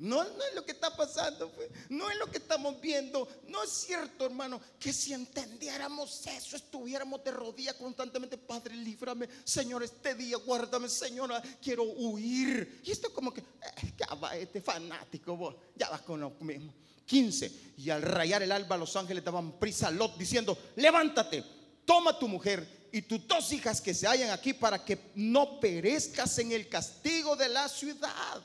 [0.03, 1.49] No, es lo que está pasando,
[1.87, 3.25] no es lo que estamos viendo.
[3.47, 8.37] No es cierto, hermano, que si entendiéramos eso, estuviéramos de rodillas constantemente.
[8.37, 12.81] Padre, líbrame, Señor, este día, guárdame, Señora, quiero huir.
[12.83, 16.73] Y esto como que, eh, ya va este fanático, vos, ya vas con lo mismo.
[17.05, 17.73] 15.
[17.77, 21.45] Y al rayar el alba, los ángeles daban prisa a Lot diciendo: Levántate,
[21.85, 26.37] toma tu mujer y tus dos hijas que se hallan aquí para que no perezcas
[26.39, 28.43] en el castigo de la ciudad.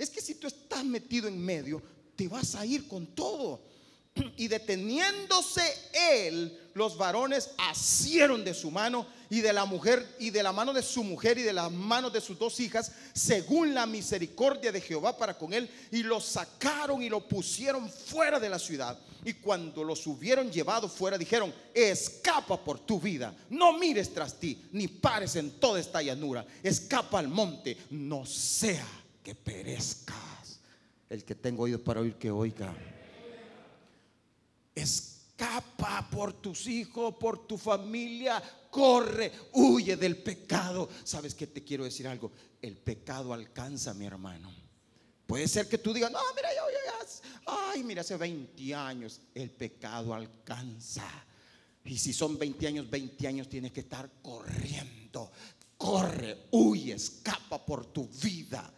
[0.00, 1.82] Es que si tú estás metido en medio,
[2.16, 3.60] te vas a ir con todo.
[4.38, 10.42] Y deteniéndose él, los varones asieron de su mano y de la mujer y de
[10.42, 13.84] la mano de su mujer y de las manos de sus dos hijas, según la
[13.84, 18.58] misericordia de Jehová para con él, y lo sacaron y lo pusieron fuera de la
[18.58, 18.98] ciudad.
[19.22, 24.64] Y cuando los hubieron llevado fuera, dijeron, escapa por tu vida, no mires tras ti,
[24.72, 28.99] ni pares en toda esta llanura, escapa al monte, no sea
[29.34, 30.60] perezcas.
[31.08, 32.74] El que tengo oídos para oír, que oiga.
[34.74, 38.42] Escapa por tus hijos, por tu familia.
[38.70, 40.88] Corre, huye del pecado.
[41.04, 42.30] ¿Sabes que te quiero decir algo?
[42.62, 44.52] El pecado alcanza, mi hermano.
[45.26, 46.80] Puede ser que tú digas, no, mira, yo, yo,
[47.46, 49.20] ay, mira, hace 20 años.
[49.34, 51.08] El pecado alcanza.
[51.84, 55.30] Y si son 20 años, 20 años tienes que estar corriendo.
[55.76, 58.72] Corre, huye, escapa por tu vida.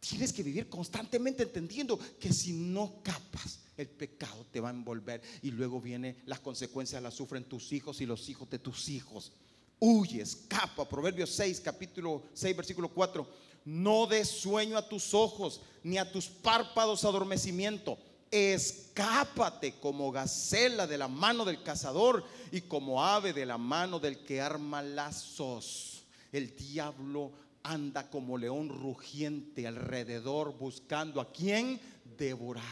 [0.00, 5.22] Tienes que vivir constantemente entendiendo que si no capas, el pecado te va a envolver
[5.42, 9.32] y luego vienen las consecuencias, las sufren tus hijos y los hijos de tus hijos.
[9.78, 10.88] Huye, escapa.
[10.88, 13.26] Proverbios 6, capítulo 6, versículo 4.
[13.66, 17.98] No des sueño a tus ojos, ni a tus párpados adormecimiento.
[18.30, 24.18] Escápate como gacela de la mano del cazador y como ave de la mano del
[24.24, 26.02] que arma lazos.
[26.32, 27.32] El diablo
[27.62, 31.80] anda como león rugiente alrededor buscando a quien
[32.16, 32.64] devorar.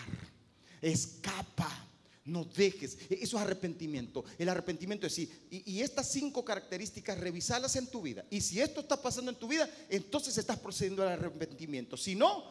[0.81, 1.87] Escapa.
[2.25, 2.99] No dejes.
[3.11, 4.25] E-, eso es arrepentimiento.
[4.39, 5.31] El arrepentimiento es sí.
[5.51, 8.25] Y, estas cinco características, revisarlas en tu vida.
[8.31, 11.97] Y si esto está pasando en tu vida, entonces estás procediendo al arrepentimiento.
[11.97, 12.45] Si no,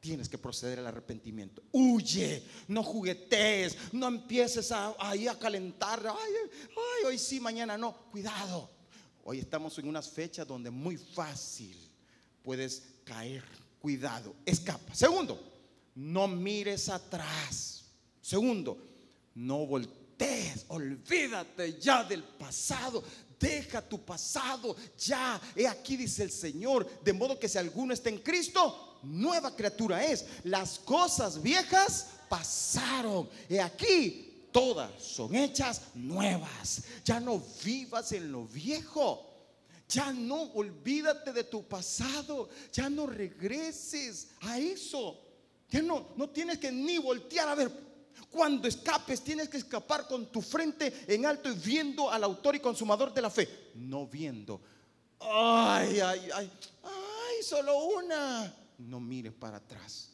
[0.00, 1.62] tienes que proceder al arrepentimiento.
[1.72, 6.06] Huye, no juguetees, no empieces a, ahí a calentar.
[6.06, 6.32] Ay,
[6.70, 7.94] ay, hoy sí, mañana no.
[8.10, 8.77] Cuidado.
[9.24, 11.76] Hoy estamos en unas fechas donde muy fácil
[12.42, 13.44] puedes caer.
[13.80, 14.94] Cuidado, escapa.
[14.94, 15.40] Segundo,
[15.94, 17.84] no mires atrás.
[18.20, 18.76] Segundo,
[19.34, 23.04] no voltees, olvídate ya del pasado.
[23.38, 25.40] Deja tu pasado ya.
[25.54, 30.04] He aquí dice el Señor, de modo que si alguno está en Cristo, nueva criatura
[30.04, 30.26] es.
[30.44, 33.28] Las cosas viejas pasaron.
[33.48, 36.82] He aquí, todas son hechas nuevas.
[37.04, 39.24] Ya no vivas en lo viejo.
[39.88, 42.48] Ya no olvídate de tu pasado.
[42.72, 45.20] Ya no regreses a eso.
[45.70, 47.88] Ya no, no tienes que ni voltear a ver
[48.30, 52.60] cuando escapes, tienes que escapar con tu frente en alto y viendo al autor y
[52.60, 53.70] consumador de la fe.
[53.74, 54.60] No viendo.
[55.20, 56.50] Ay, ay, ay.
[56.82, 58.54] Ay, solo una.
[58.78, 60.10] No mires para atrás.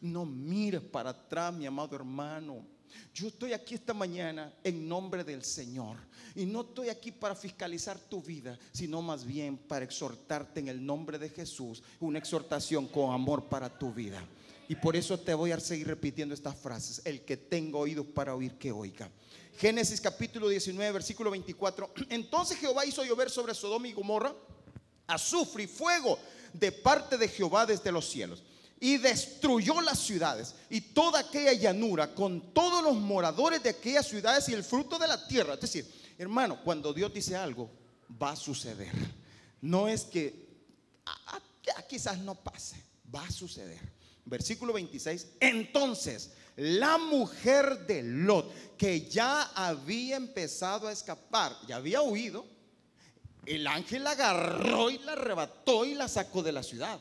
[0.00, 2.66] No mires para atrás, mi amado hermano.
[3.14, 5.96] Yo estoy aquí esta mañana en nombre del Señor.
[6.34, 10.84] Y no estoy aquí para fiscalizar tu vida, sino más bien para exhortarte en el
[10.84, 11.82] nombre de Jesús.
[12.00, 14.22] Una exhortación con amor para tu vida.
[14.68, 17.02] Y por eso te voy a seguir repitiendo estas frases.
[17.04, 19.10] El que tenga oídos para oír, que oiga.
[19.58, 21.92] Génesis capítulo 19, versículo 24.
[22.08, 24.34] Entonces Jehová hizo llover sobre Sodoma y Gomorra
[25.06, 26.18] azufre y fuego
[26.52, 28.42] de parte de Jehová desde los cielos.
[28.82, 34.48] Y destruyó las ciudades y toda aquella llanura con todos los moradores de aquellas ciudades
[34.48, 35.54] y el fruto de la tierra.
[35.54, 35.86] Es decir,
[36.18, 37.70] hermano, cuando Dios dice algo,
[38.20, 38.92] va a suceder.
[39.60, 40.48] No es que
[41.88, 42.82] quizás no pase,
[43.14, 43.78] va a suceder
[44.24, 52.02] versículo 26, entonces la mujer de Lot, que ya había empezado a escapar, ya había
[52.02, 52.46] huido,
[53.46, 57.00] el ángel la agarró y la arrebató y la sacó de la ciudad.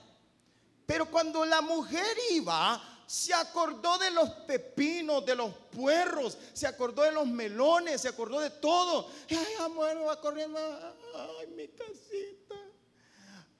[0.91, 7.03] Pero cuando la mujer iba, se acordó de los pepinos, de los puerros, se acordó
[7.03, 9.09] de los melones, se acordó de todo.
[9.29, 12.55] ay, amor, va corriendo, ay, mi casita,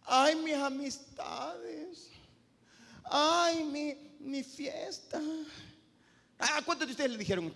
[0.04, 2.12] ay, mis amistades
[3.12, 5.22] ay, mi, mi fiesta.
[6.40, 7.54] Ah, ¿cuántos de ustedes le dijeron?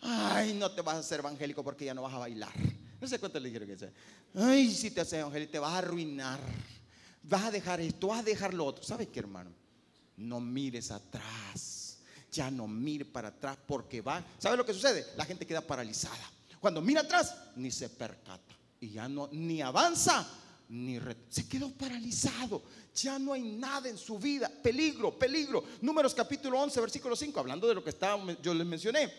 [0.00, 2.52] Ay, no te vas a hacer evangélico porque ya no vas a bailar.
[3.00, 3.92] No sé cuántos le dijeron que sea.
[4.34, 6.40] Ay, si te haces evangélico te vas a arruinar.
[7.28, 8.82] Vas a dejar esto, vas a dejar lo otro.
[8.82, 9.50] ¿Sabes qué, hermano?
[10.16, 11.98] No mires atrás.
[12.32, 14.24] Ya no mire para atrás porque va.
[14.38, 15.06] ¿Sabes lo que sucede?
[15.16, 16.32] La gente queda paralizada.
[16.58, 18.56] Cuando mira atrás, ni se percata.
[18.80, 20.26] Y ya no, ni avanza,
[20.70, 22.62] ni se quedó paralizado.
[22.94, 24.50] Ya no hay nada en su vida.
[24.62, 25.64] Peligro, peligro.
[25.82, 29.12] Números capítulo 11, versículo 5, hablando de lo que estaba, yo les mencioné.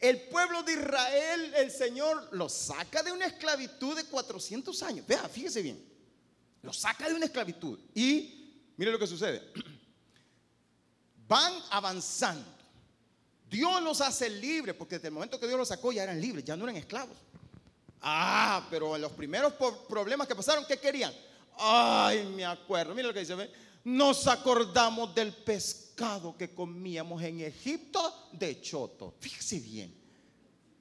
[0.00, 5.06] El pueblo de Israel, el Señor lo saca de una esclavitud de 400 años.
[5.06, 5.97] Vea, fíjese bien.
[6.62, 7.78] Lo saca de una esclavitud.
[7.94, 9.42] Y mire lo que sucede.
[11.28, 12.58] Van avanzando.
[13.48, 16.44] Dios los hace libres, porque desde el momento que Dios los sacó ya eran libres,
[16.44, 17.16] ya no eran esclavos.
[18.00, 19.54] Ah, pero en los primeros
[19.88, 21.12] problemas que pasaron, ¿qué querían?
[21.56, 22.94] Ay, me acuerdo.
[22.94, 23.34] Mira lo que dice.
[23.84, 29.14] Nos acordamos del pescado que comíamos en Egipto de choto.
[29.18, 29.94] Fíjese bien.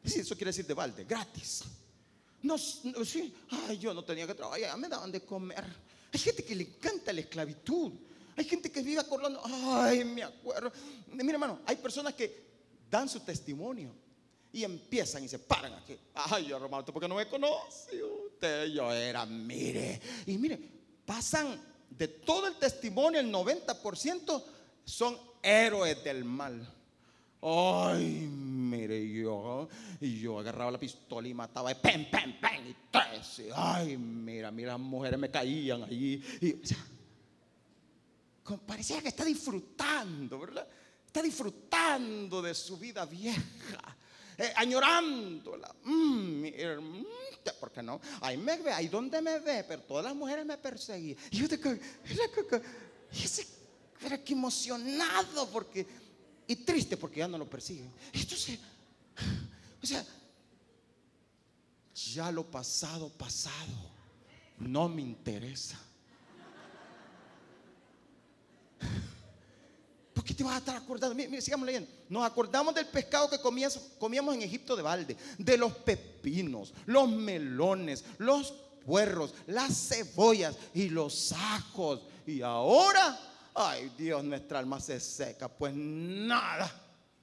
[0.03, 1.63] Eso quiere decir de balde, gratis.
[2.43, 3.33] No, sí.
[3.49, 5.63] Ay, yo no tenía que trabajar, me daban de comer.
[6.13, 7.91] Hay gente que le encanta la esclavitud.
[8.35, 9.41] Hay gente que vive acordando.
[9.43, 10.71] Ay, me acuerdo.
[11.11, 12.47] Mira, hermano, hay personas que
[12.89, 13.91] dan su testimonio
[14.51, 15.97] y empiezan y se paran aquí.
[16.13, 18.67] Ay, hermano, ¿por qué no me conoce usted?
[18.67, 19.99] Yo era, mire.
[20.27, 20.59] Y mire,
[21.05, 24.43] pasan de todo el testimonio, el 90%
[24.85, 26.73] son héroes del mal.
[27.41, 29.69] Ay, mire, yo,
[30.01, 33.43] y yo agarraba la pistola y mataba, pen, pen, pen, y tres.
[33.55, 36.21] Ay, mira, mira, las mujeres me caían allí.
[36.41, 36.55] Y,
[38.65, 40.67] parecía que está disfrutando, ¿verdad?
[41.05, 43.97] Está disfrutando de su vida vieja
[44.37, 45.75] eh, añorándola.
[45.83, 47.05] Mm, mm,
[47.59, 47.99] ¿Por qué no?
[48.21, 51.17] Ahí me ve, ahí donde me ve, pero todas las mujeres me perseguían.
[51.31, 51.59] Y yo te y
[54.05, 55.87] era que emocionado porque,
[56.47, 57.91] y triste porque ya no lo persiguen.
[58.13, 58.59] Entonces,
[59.81, 60.05] o sea,
[62.13, 63.91] ya lo pasado, pasado,
[64.59, 65.79] no me interesa.
[70.27, 71.15] qué te vas a estar acordando?
[71.15, 71.89] Mira, sigamos leyendo.
[72.09, 78.03] Nos acordamos del pescado que comíamos en Egipto de balde, de los pepinos, los melones,
[78.17, 78.53] los
[78.85, 82.01] puerros, las cebollas y los ajos.
[82.25, 83.17] Y ahora,
[83.57, 86.69] ay Dios, nuestra alma se seca, pues nada,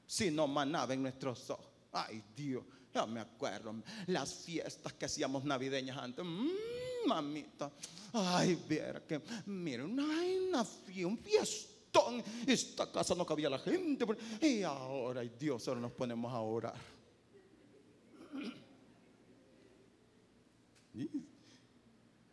[0.07, 1.67] sino manaba en nuestros ojos.
[1.93, 3.75] Ay Dios, ya me acuerdo,
[4.07, 6.25] las fiestas que hacíamos navideñas antes.
[6.25, 7.71] Mmm, mamita,
[8.13, 10.65] ay, ver que, miren, una,
[11.07, 12.23] un fiesta montón.
[12.47, 14.05] Esta casa no cabía la gente.
[14.41, 16.75] Y ahora, ay Dios, ahora nos ponemos a orar.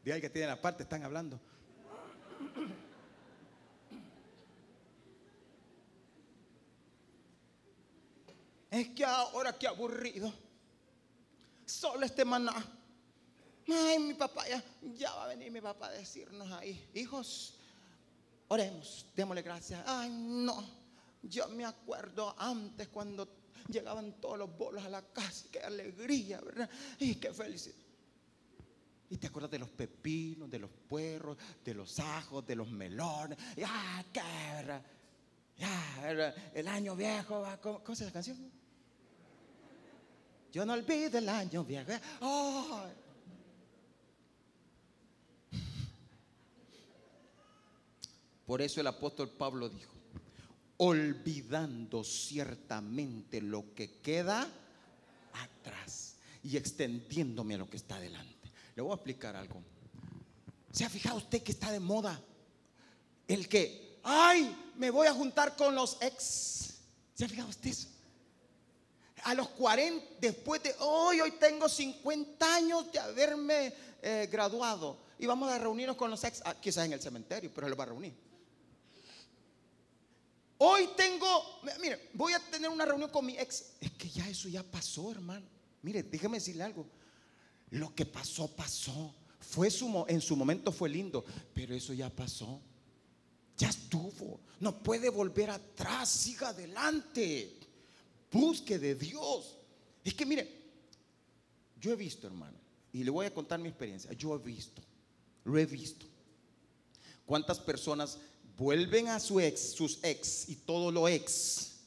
[0.04, 1.40] De ahí que tienen la parte, están hablando.
[8.72, 10.34] Es que ahora qué aburrido.
[11.66, 12.54] Solo este maná.
[13.68, 14.64] Ay, mi papá ya,
[14.96, 17.56] ya va a venir mi papá a decirnos ahí, hijos,
[18.48, 19.82] oremos, démosle gracias.
[19.86, 20.64] Ay, no,
[21.22, 23.28] yo me acuerdo antes cuando
[23.70, 26.70] llegaban todos los bolos a la casa, qué alegría, ¿verdad?
[27.00, 27.76] Y qué felicidad.
[29.10, 33.38] Y te acuerdas de los pepinos, de los puerros, de los ajos, de los melones.
[33.56, 34.22] Ya, qué,
[34.56, 34.82] ¿verdad?
[35.58, 38.61] Ya, el año viejo, ¿cómo, ¿cómo se la canción?
[40.52, 41.92] Yo no olvido el año viejo.
[48.46, 49.94] Por eso el apóstol Pablo dijo,
[50.78, 54.46] olvidando ciertamente lo que queda
[55.34, 58.52] atrás y extendiéndome a lo que está adelante.
[58.76, 59.64] Le voy a explicar algo.
[60.72, 62.22] ¿Se ha fijado usted que está de moda?
[63.28, 66.80] El que, ay, me voy a juntar con los ex.
[67.14, 67.88] ¿Se ha fijado usted eso?
[69.24, 75.26] A los 40, después de hoy, hoy tengo 50 años de haberme eh, graduado y
[75.26, 77.88] vamos a reunirnos con los ex, ah, quizás en el cementerio, pero él va a
[77.88, 78.14] reunir.
[80.58, 83.74] Hoy tengo, mire, voy a tener una reunión con mi ex.
[83.80, 85.46] Es que ya eso ya pasó, hermano.
[85.82, 86.88] Mire, déjeme decirle algo.
[87.72, 89.16] Lo que pasó, pasó.
[89.40, 92.62] Fue su, en su momento fue lindo, pero eso ya pasó.
[93.58, 94.40] Ya estuvo.
[94.60, 97.60] No puede volver atrás, siga adelante.
[98.32, 99.58] Busque de Dios.
[100.04, 100.62] Es que mire,
[101.80, 102.58] yo he visto, hermano,
[102.94, 104.14] y le voy a contar mi experiencia.
[104.14, 104.82] Yo he visto,
[105.44, 106.06] lo he visto.
[107.26, 108.20] ¿Cuántas personas
[108.58, 111.80] vuelven a su ex, sus ex y todo lo ex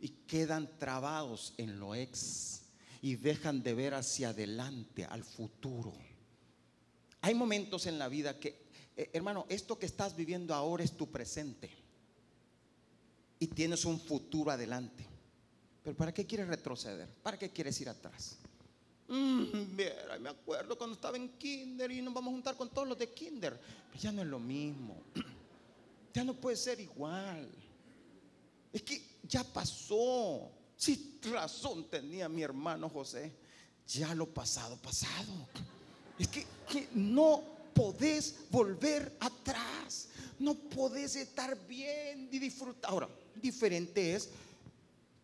[0.00, 2.62] y quedan trabados en lo ex
[3.00, 5.94] y dejan de ver hacia adelante, al futuro?
[7.20, 11.10] Hay momentos en la vida que, eh, hermano, esto que estás viviendo ahora es tu
[11.10, 11.70] presente
[13.38, 15.13] y tienes un futuro adelante.
[15.84, 17.06] Pero ¿para qué quieres retroceder?
[17.22, 18.38] ¿Para qué quieres ir atrás?
[19.06, 19.76] Mm,
[20.20, 23.12] me acuerdo cuando estaba en kinder y nos vamos a juntar con todos los de
[23.12, 23.60] kinder.
[23.90, 25.00] Pero ya no es lo mismo.
[26.14, 27.50] Ya no puede ser igual.
[28.72, 30.48] Es que ya pasó.
[30.76, 33.32] Si razón tenía mi hermano José,
[33.88, 35.48] ya lo pasado, pasado.
[36.16, 37.42] Es que, que no
[37.74, 40.08] podés volver atrás.
[40.38, 42.92] No podés estar bien y disfrutar.
[42.92, 43.08] Ahora,
[43.42, 44.30] diferente es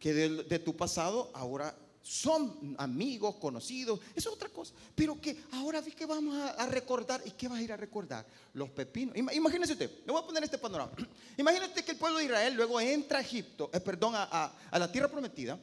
[0.00, 4.72] que de, tu pasado ahora son amigos, conocidos, eso es otra cosa.
[4.94, 8.26] Pero que ahora vi que vamos a, recordar, ¿y qué vas a ir a recordar?
[8.54, 9.14] Los pepinos.
[9.14, 10.92] Imagínese usted, le voy a poner este panorama.
[11.36, 14.90] Imagínate que el pueblo de Israel luego entra a Egipto, eh, perdón, a, a la
[14.90, 15.60] tierra prometida.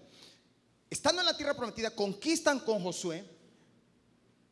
[0.87, 3.25] Estando en la tierra prometida, conquistan con Josué.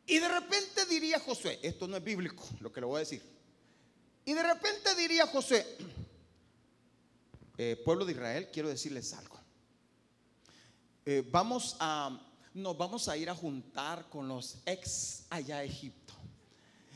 [0.08, 3.22] Y de repente diría Josué, esto no es bíblico, lo que le voy a decir.
[4.26, 5.64] Y de repente diría Josué,
[7.58, 9.45] eh, pueblo de Israel, quiero decirles algo.
[11.08, 12.20] Eh, vamos a,
[12.56, 16.16] nos vamos a ir a juntar con los ex allá a Egipto.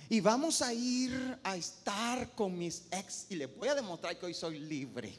[0.09, 4.25] Y vamos a ir a estar con mis ex y les voy a demostrar que
[4.25, 5.13] hoy soy libre.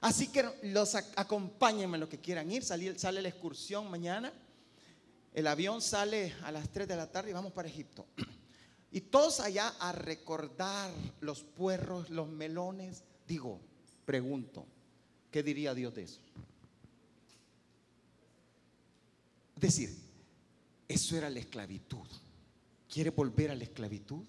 [0.00, 2.64] Así que los acompáñenme los que quieran ir.
[2.64, 4.32] Sale, sale la excursión mañana.
[5.32, 8.04] El avión sale a las 3 de la tarde y vamos para Egipto.
[8.90, 13.04] Y todos allá a recordar los puerros, los melones.
[13.28, 13.60] Digo,
[14.04, 14.66] pregunto,
[15.30, 16.20] ¿qué diría Dios de eso?
[19.53, 19.96] Es decir,
[20.88, 22.06] eso era la esclavitud.
[22.88, 24.22] ¿Quiere volver a la esclavitud?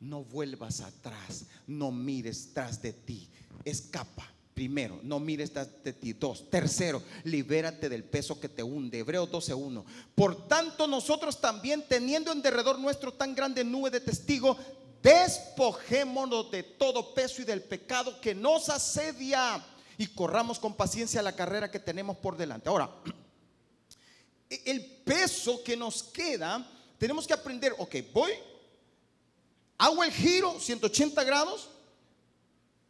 [0.00, 3.28] No vuelvas atrás, no mires tras de ti,
[3.64, 4.32] escapa.
[4.52, 6.14] Primero, no mires tras de ti.
[6.14, 8.98] Dos, tercero, libérate del peso que te hunde.
[8.98, 9.84] Hebreos 12.1.
[10.14, 14.56] Por tanto, nosotros también, teniendo en derredor nuestro tan grande nube de testigos,
[15.02, 19.62] despojémonos de todo peso y del pecado que nos asedia
[19.98, 22.68] y corramos con paciencia la carrera que tenemos por delante.
[22.68, 22.90] Ahora,
[24.48, 28.32] el peso que nos queda, tenemos que aprender, ok, voy,
[29.78, 31.68] hago el giro 180 grados,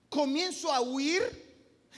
[0.09, 1.45] comienzo a huir,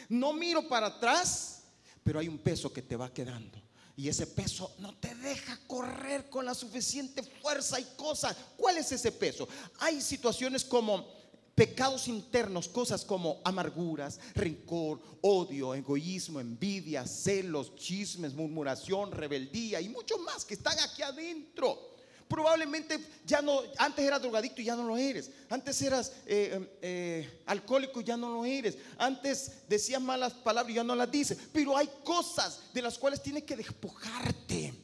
[0.09, 1.63] no miro para atrás,
[2.03, 3.61] pero hay un peso que te va quedando.
[3.97, 8.37] Y ese peso no te deja correr con la suficiente fuerza y cosas.
[8.57, 9.49] ¿Cuál es ese peso?
[9.81, 11.18] Hay situaciones como
[11.59, 20.19] pecados internos, cosas como amarguras, rencor, odio, egoísmo, envidia, celos, chismes, murmuración, rebeldía y mucho
[20.19, 21.97] más que están aquí adentro.
[22.29, 25.33] Probablemente ya no, antes eras drogadicto y ya no lo eres.
[25.51, 28.79] Antes eras eh, eh, eh, alcohólico y ya no lo eres.
[28.97, 31.39] Antes decías malas palabras y ya no las dices.
[31.53, 34.75] Pero hay cosas de las cuales tienes que despojarte.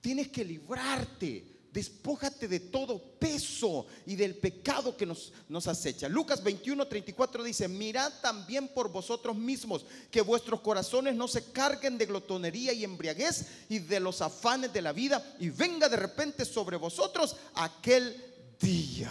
[0.00, 1.61] Tienes que librarte.
[1.72, 6.06] Despójate de todo peso y del pecado que nos, nos acecha.
[6.06, 11.96] Lucas 21, 34 dice, mirad también por vosotros mismos que vuestros corazones no se carguen
[11.96, 16.44] de glotonería y embriaguez y de los afanes de la vida y venga de repente
[16.44, 18.22] sobre vosotros aquel
[18.60, 19.10] día.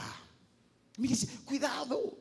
[0.97, 2.15] Mire, cuidado,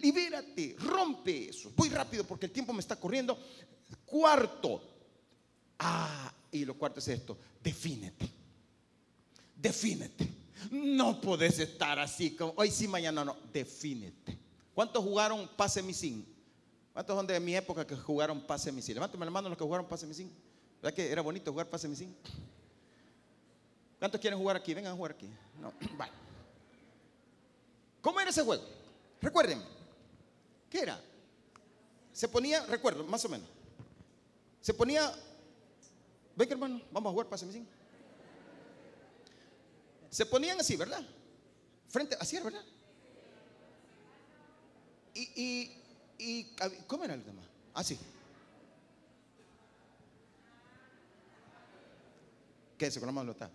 [0.00, 1.70] libérate, rompe eso.
[1.76, 3.38] Voy rápido porque el tiempo me está corriendo.
[4.06, 4.80] Cuarto,
[5.78, 8.33] ah, y lo cuarto es esto, defínete
[9.64, 10.28] defínete.
[10.70, 13.36] No puedes estar así como hoy sí, mañana no.
[13.52, 14.38] Defínete.
[14.74, 16.26] ¿Cuántos jugaron pase misin?
[16.92, 18.94] ¿Cuántos son de mi época que jugaron pase misin?
[18.94, 20.30] Levántame la mano los que jugaron pase misin.
[20.82, 22.14] ¿Verdad que era bonito jugar pase misin?
[23.98, 24.74] ¿Cuántos quieren jugar aquí?
[24.74, 25.30] Vengan a jugar aquí.
[25.60, 26.12] No, vale.
[28.02, 28.62] ¿Cómo era ese juego?
[29.22, 29.62] Recuerden.
[30.68, 31.00] ¿Qué era?
[32.12, 33.48] Se ponía, recuerdo, más o menos.
[34.60, 35.10] Se ponía,
[36.36, 37.66] ven hermano, vamos a jugar pase misin.
[40.14, 41.04] Se ponían así, ¿verdad?
[41.88, 42.64] Frente, así era, ¿verdad?
[45.12, 45.72] Y,
[46.86, 47.42] ¿cómo era el tema?
[47.74, 47.98] Así.
[52.78, 53.50] ¿Qué es con la mano está?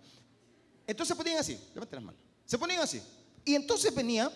[0.86, 2.20] Entonces se ponían así, levante las manos.
[2.44, 3.02] Se ponían así.
[3.42, 4.30] Y entonces venía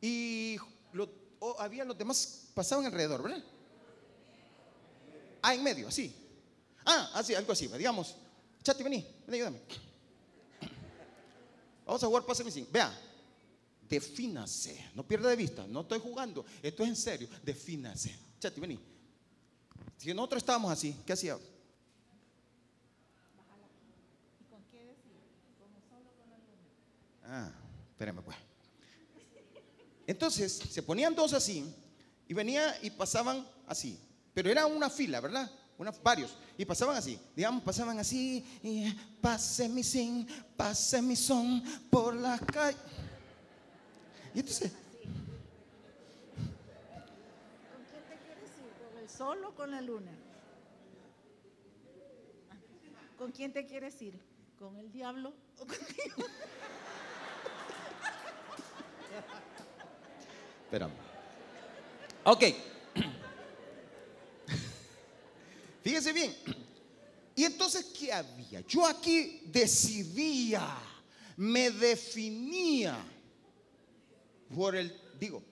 [0.00, 0.56] y
[1.58, 3.44] había los demás pasaban alrededor, ¿verdad?
[5.42, 6.10] Ah, en medio, así.
[6.86, 8.16] Ah, así, algo así, digamos.
[8.62, 9.60] Chati, vení, ven, ayúdame.
[11.84, 12.66] Vamos a jugar pase missing.
[12.70, 12.92] Vea,
[13.88, 14.90] defínase.
[14.94, 15.66] No pierda de vista.
[15.66, 16.44] No estoy jugando.
[16.62, 17.28] Esto es en serio.
[17.42, 18.14] Defínase.
[18.40, 18.78] Chati, vení.
[19.98, 21.38] Si nosotros estábamos así, ¿qué hacía?
[27.26, 27.50] Ah,
[27.90, 28.36] espérame pues.
[30.06, 31.74] Entonces se ponían dos así
[32.28, 33.98] y venía y pasaban así.
[34.34, 35.50] Pero era una fila, ¿verdad?
[36.02, 42.14] Varios, y pasaban así, digamos, pasaban así, y pase mi sin, pase mi son por
[42.14, 42.78] la calle.
[44.34, 44.72] Y entonces...
[47.72, 48.72] ¿Con quién te quieres ir?
[48.92, 50.12] ¿Con el sol o con la luna?
[53.18, 54.18] ¿Con quién te quieres ir?
[54.58, 56.16] ¿Con el diablo o contigo?
[60.64, 60.92] Espérame.
[62.24, 62.73] Ok.
[65.84, 66.34] Fíjese bien.
[67.36, 68.62] Y entonces, ¿qué había?
[68.62, 70.66] Yo aquí decidía,
[71.36, 72.96] me definía
[74.54, 75.42] por el, digo,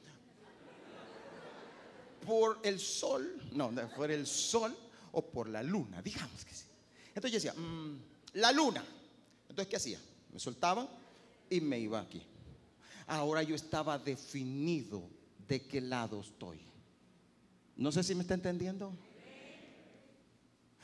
[2.24, 4.74] por el sol, no, por el sol
[5.12, 6.64] o por la luna, digamos que sí.
[7.09, 8.01] Entonces yo decía, mm,
[8.35, 8.83] la luna.
[9.51, 10.01] Entonces, ¿qué hacía?
[10.33, 10.89] Me soltaban
[11.51, 12.22] y me iba aquí.
[13.07, 15.11] Ahora yo estaba definido
[15.47, 16.59] de qué lado estoy.
[17.76, 18.97] No sé si me está entendiendo.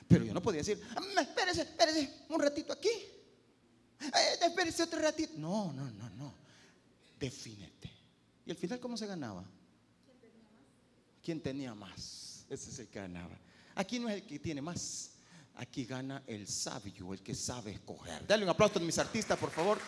[0.08, 2.88] Pero yo no podía decir, ah, espérese, espérese un ratito aquí.
[2.88, 5.34] Eh, espérese otro ratito.
[5.36, 6.34] No, no, no, no.
[7.20, 7.90] Defínete.
[8.46, 9.44] ¿Y al final cómo se ganaba?
[11.22, 12.46] ¿Quién tenía más?
[12.48, 13.38] Ese es el que ganaba.
[13.74, 15.10] Aquí no es el que tiene más.
[15.56, 18.26] Aquí gana el sabio, el que sabe escoger.
[18.26, 19.78] Dale un aplauso a mis artistas, por favor.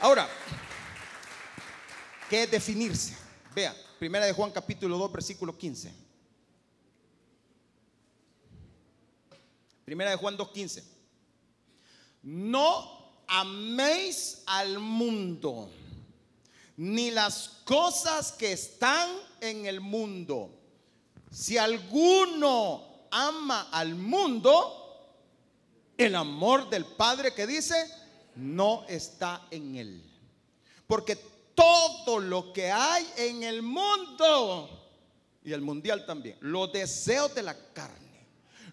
[0.00, 0.28] Ahora,
[2.28, 3.16] ¿qué es definirse?
[3.54, 6.03] Vea, primera de Juan capítulo 2, versículo 15.
[9.84, 10.82] Primera de Juan 2.15.
[12.22, 15.70] No améis al mundo,
[16.76, 19.10] ni las cosas que están
[19.40, 20.50] en el mundo.
[21.30, 24.80] Si alguno ama al mundo,
[25.98, 27.74] el amor del Padre que dice,
[28.36, 30.02] no está en él.
[30.86, 31.16] Porque
[31.54, 34.68] todo lo que hay en el mundo,
[35.44, 38.03] y el mundial también, los deseos de la carne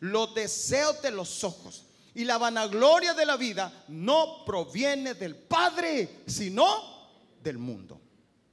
[0.02, 6.24] los deseos de los ojos y la vanagloria de la vida no proviene del Padre,
[6.28, 7.10] sino
[7.42, 8.02] del mundo.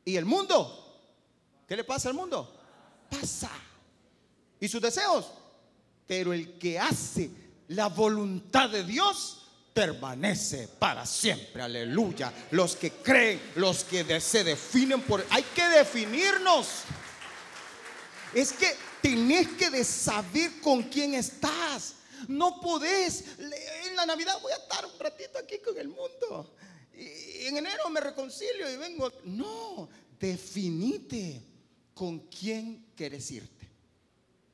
[0.05, 0.85] ¿Y el mundo?
[1.67, 2.55] ¿Qué le pasa al mundo?
[3.11, 3.51] Pasa.
[4.61, 5.27] ¿Y sus deseos?
[6.07, 7.31] Pero el que hace
[7.69, 9.43] la voluntad de Dios
[9.75, 11.63] permanece para siempre.
[11.63, 12.33] Aleluya.
[12.51, 15.25] Los que creen, los que se definen por...
[15.31, 16.83] Hay que definirnos.
[18.35, 21.95] Es que tenés que saber con quién estás.
[22.27, 23.25] No podés.
[23.39, 26.55] En la Navidad voy a estar un ratito aquí con el mundo.
[26.93, 29.11] En enero me reconcilio y vengo.
[29.25, 29.89] No,
[30.21, 31.43] definite
[31.95, 33.69] con quién quieres irte.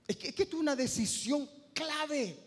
[0.07, 2.39] Es que, es que es una decisión clave.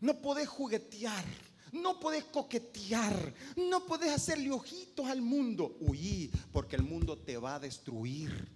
[0.00, 1.24] No podés juguetear.
[1.72, 5.78] No puedes coquetear, no puedes hacerle ojitos al mundo.
[5.80, 8.46] Huí, porque el mundo te va a destruir.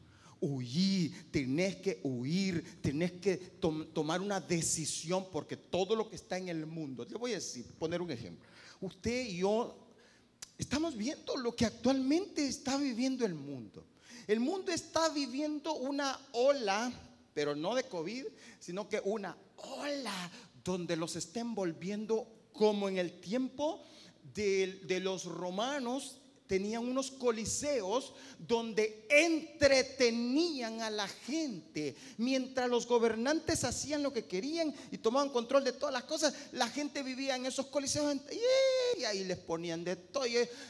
[0.41, 3.37] Huí, tenés que huir, tenés que
[3.93, 7.67] tomar una decisión, porque todo lo que está en el mundo, le voy a decir,
[7.79, 8.47] poner un ejemplo.
[8.81, 9.77] Usted y yo
[10.59, 13.85] estamos viendo lo que actualmente está viviendo el mundo.
[14.27, 16.93] El mundo está viviendo una ola,
[17.33, 18.25] pero no de COVID,
[18.59, 20.31] sino que una ola
[20.65, 23.83] donde los estén volviendo como en el tiempo
[24.35, 31.97] de, los romanos tenían unos coliseos donde entretenían a la gente.
[32.19, 36.69] Mientras los gobernantes hacían lo que querían y tomaban control de todas las cosas, la
[36.69, 38.17] gente vivía en esos coliseos
[38.99, 40.25] y ahí les ponían de todo.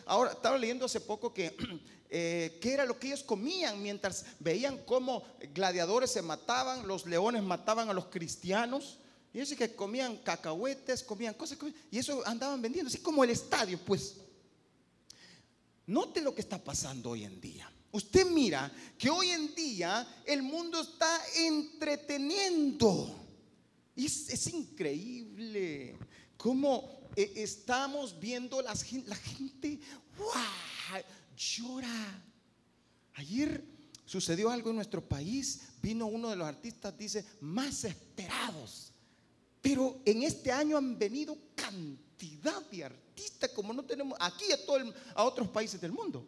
[0.06, 1.56] Ahora estaba leyendo hace poco que
[2.10, 5.24] eh, qué era lo que ellos comían mientras veían cómo
[5.54, 8.98] gladiadores se mataban, los leones mataban a los cristianos.
[9.32, 11.58] Y ellos que comían cacahuetes, comían cosas,
[11.90, 14.14] y eso andaban vendiendo, así como el estadio, pues.
[15.86, 17.70] Note lo que está pasando hoy en día.
[17.92, 23.14] Usted mira que hoy en día el mundo está entreteniendo.
[23.94, 25.96] Y es, increíble
[26.36, 29.80] cómo eh, estamos viendo la gente,
[30.18, 31.02] ¡wow!
[31.36, 32.22] llora.
[33.14, 33.64] Ayer
[34.04, 35.60] sucedió algo en nuestro país.
[35.80, 38.92] Vino uno de los artistas, dice, más esperados
[39.66, 41.36] pero en este año han venido
[42.16, 44.78] cantidad de artistas como no tenemos aquí a, todo
[45.14, 46.26] a otros países del mundo.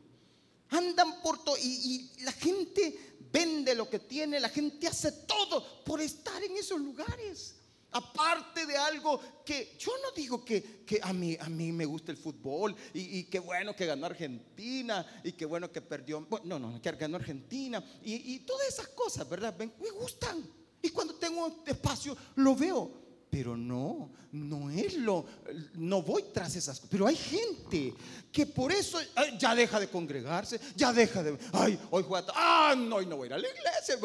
[0.70, 6.00] Andan por todo y, la gente vende lo que tiene, la gente hace todo por
[6.00, 7.54] estar en esos lugares.
[7.90, 12.18] Aparte de algo que yo no digo que, a, mí, a mí me gusta el
[12.18, 16.92] fútbol y, qué bueno que ganó Argentina y qué bueno que perdió, no, no, que
[16.92, 19.56] ganó Argentina y, y todas esas cosas, ¿verdad?
[19.58, 20.46] Me gustan.
[20.82, 25.26] Y cuando tengo espacio lo veo pero no, no es lo,
[25.74, 26.90] no voy tras esas cosas.
[26.90, 27.94] Pero hay gente
[28.32, 28.98] que por eso
[29.38, 33.26] ya deja de congregarse, ya deja de, ay, hoy juega, ah, no, hoy no voy
[33.26, 33.98] a ir a la iglesia.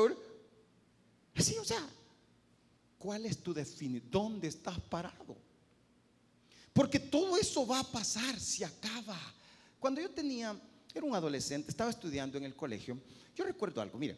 [1.36, 1.88] Así, o sea,
[2.98, 4.12] ¿cuál es tu definición?
[4.12, 5.38] ¿Dónde estás parado?
[6.74, 9.20] Porque todo eso va a pasar, se acaba.
[9.80, 10.60] Cuando yo tenía,
[10.94, 12.98] era un adolescente, estaba estudiando en el colegio,
[13.36, 14.18] yo recuerdo algo, mire,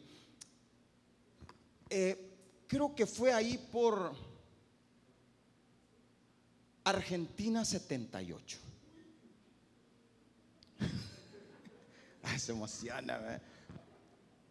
[1.89, 2.31] eh,
[2.67, 4.15] creo que fue ahí por
[6.85, 8.57] Argentina 78.
[12.23, 13.41] Ay, se emociona.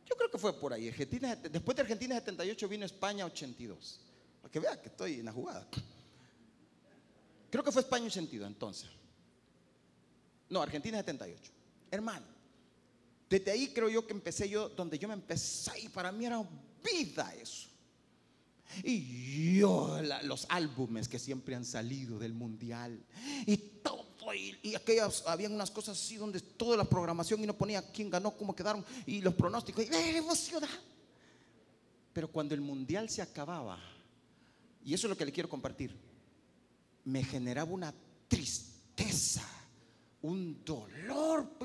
[0.04, 0.88] Yo creo que fue por ahí.
[0.88, 4.00] Argentina, después de Argentina 78 vino España 82.
[4.42, 5.66] Para que vea que estoy en la jugada.
[7.50, 8.90] Creo que fue España 82 entonces.
[10.50, 11.52] No, Argentina 78.
[11.90, 12.26] Hermano,
[13.30, 16.44] desde ahí creo yo que empecé yo, donde yo me empecé y para mí era
[16.82, 17.68] vida eso.
[18.82, 23.04] Y yo, los álbumes que siempre han salido del mundial.
[23.46, 24.04] Y todo.
[24.62, 28.30] Y, aquellas, habían unas cosas así donde toda la programación y no ponía quién ganó,
[28.30, 29.84] cómo quedaron y los pronósticos.
[29.84, 30.72] Y ¡eh, emocionada.
[32.12, 33.78] Pero cuando el mundial se acababa,
[34.84, 35.94] y eso es lo que le quiero compartir,
[37.04, 37.92] me generaba una
[38.28, 39.46] tristeza,
[40.22, 41.58] un dolor.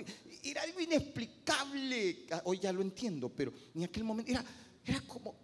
[0.43, 2.25] Era algo inexplicable.
[2.43, 4.43] Hoy ya lo entiendo, pero en aquel momento era
[4.85, 5.35] era como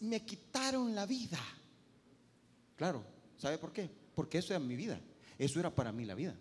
[0.00, 1.38] me quitaron la vida.
[2.76, 3.04] Claro,
[3.38, 3.88] ¿sabe por qué?
[4.14, 5.00] Porque eso era mi vida.
[5.38, 6.36] Eso era para mí la vida.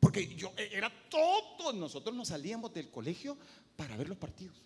[0.00, 1.72] Porque yo e, era todo.
[1.72, 3.36] Nosotros nos salíamos del colegio
[3.76, 4.56] para ver los partidos.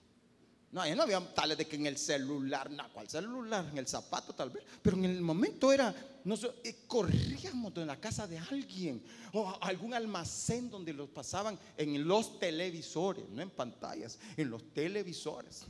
[0.70, 3.66] No, ya no había tales de que en el celular, no, ¿cuál celular?
[3.72, 4.64] En el zapato tal vez.
[4.82, 5.94] Pero en el momento era,
[6.24, 12.07] nosotros eh, corríamos en la casa de alguien o algún almacén donde los pasaban en
[12.07, 15.64] los televisores, no en pantallas, en los televisores.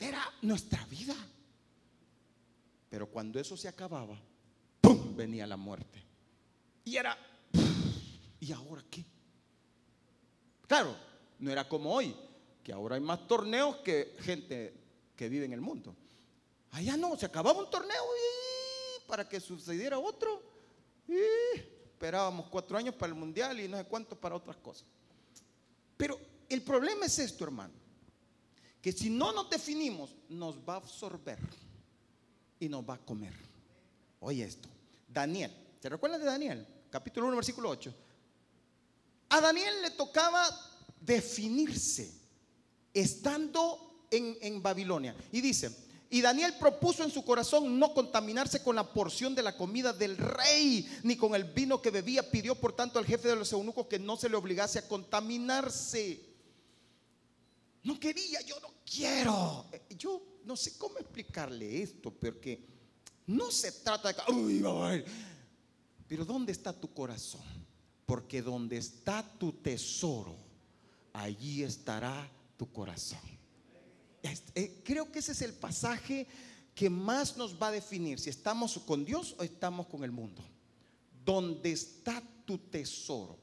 [0.00, 1.14] Era nuestra vida.
[2.88, 4.18] Pero cuando eso se acababa,
[4.80, 5.14] ¡pum!
[5.14, 6.02] venía la muerte.
[6.86, 7.16] Y era,
[8.40, 9.04] ¿y ahora qué?
[10.66, 10.96] Claro,
[11.38, 12.16] no era como hoy,
[12.64, 14.74] que ahora hay más torneos que gente
[15.14, 15.94] que vive en el mundo.
[16.72, 20.42] Allá no, se acababa un torneo y para que sucediera otro.
[21.06, 24.86] Y esperábamos cuatro años para el mundial y no sé cuántos para otras cosas.
[25.96, 27.79] Pero el problema es esto, hermano
[28.80, 31.38] que si no nos definimos, nos va a absorber
[32.58, 33.34] y nos va a comer.
[34.20, 34.68] Oye esto,
[35.08, 36.66] Daniel, ¿se recuerdan de Daniel?
[36.90, 37.94] Capítulo 1, versículo 8.
[39.30, 40.44] A Daniel le tocaba
[41.00, 42.12] definirse
[42.92, 45.14] estando en, en Babilonia.
[45.30, 45.70] Y dice,
[46.12, 50.16] y Daniel propuso en su corazón no contaminarse con la porción de la comida del
[50.16, 52.28] rey, ni con el vino que bebía.
[52.28, 56.29] Pidió por tanto al jefe de los eunucos que no se le obligase a contaminarse.
[57.82, 59.66] No quería, yo no quiero.
[59.72, 62.66] Eh, yo no sé cómo explicarle esto, porque
[63.26, 64.32] no se trata de...
[64.32, 64.62] Uy,
[66.06, 67.42] Pero ¿dónde está tu corazón?
[68.04, 70.36] Porque donde está tu tesoro,
[71.12, 73.20] allí estará tu corazón.
[74.54, 76.26] Eh, creo que ese es el pasaje
[76.74, 80.42] que más nos va a definir si estamos con Dios o estamos con el mundo.
[81.24, 83.38] Donde está tu tesoro,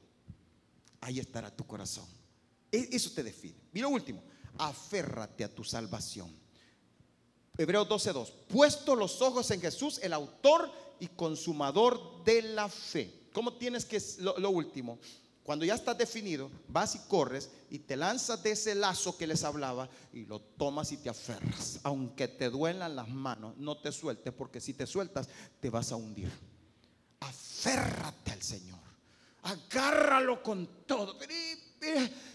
[1.00, 2.17] ahí estará tu corazón.
[2.70, 3.56] E, eso te define.
[3.74, 4.22] Y lo último,
[4.58, 6.30] aférrate a tu salvación.
[7.56, 8.32] Hebreos 12:2.
[8.48, 13.28] Puesto los ojos en Jesús, el autor y consumador de la fe.
[13.32, 14.98] ¿Cómo tienes que lo, lo último?
[15.48, 19.44] Cuando ya estás definido, vas y corres y te lanzas de ese lazo que les
[19.44, 21.80] hablaba y lo tomas y te aferras.
[21.84, 25.26] Aunque te duelan las manos, no te sueltes porque si te sueltas
[25.58, 26.30] te vas a hundir.
[27.20, 28.78] Aférrate al Señor.
[29.42, 31.16] Agárralo con todo.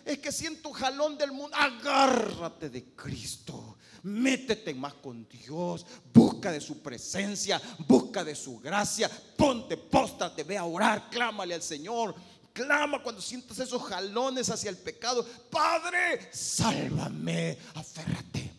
[0.05, 1.55] Es que siento jalón del mundo.
[1.55, 3.77] Agárrate de Cristo.
[4.03, 5.85] Métete más con Dios.
[6.13, 7.61] Busca de su presencia.
[7.87, 9.09] Busca de su gracia.
[9.37, 11.09] Ponte, póstrate, ve a orar.
[11.09, 12.15] Clámale al Señor.
[12.51, 15.25] Clama cuando sientas esos jalones hacia el pecado.
[15.49, 17.57] Padre, sálvame.
[17.73, 18.51] Aférrate.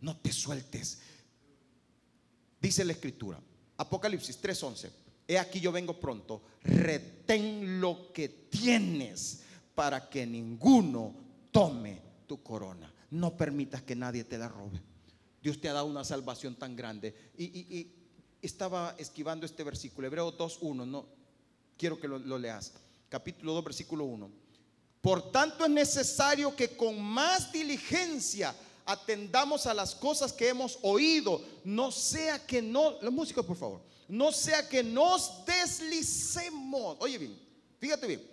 [0.00, 0.98] No te sueltes.
[2.60, 3.40] Dice la escritura.
[3.78, 4.90] Apocalipsis 3:11.
[5.26, 6.42] He aquí yo vengo pronto.
[6.62, 9.44] Retén lo que tienes
[9.74, 11.14] para que ninguno
[11.50, 12.92] tome tu corona.
[13.10, 14.80] No permitas que nadie te la robe.
[15.42, 17.14] Dios te ha dado una salvación tan grande.
[17.36, 17.96] Y,
[18.42, 21.06] estaba esquivando este versículo, Hebreo 2.1, no,
[21.76, 22.72] quiero que lo, leas.
[23.10, 24.30] Capítulo 2, versículo 1.
[25.02, 28.54] Por tanto es necesario que con más diligencia
[28.86, 33.82] atendamos a las cosas que hemos oído, no sea que no, los músicos por favor,
[34.08, 36.96] no sea que nos deslicemos.
[37.00, 37.38] Oye bien,
[37.78, 38.29] fíjate bien,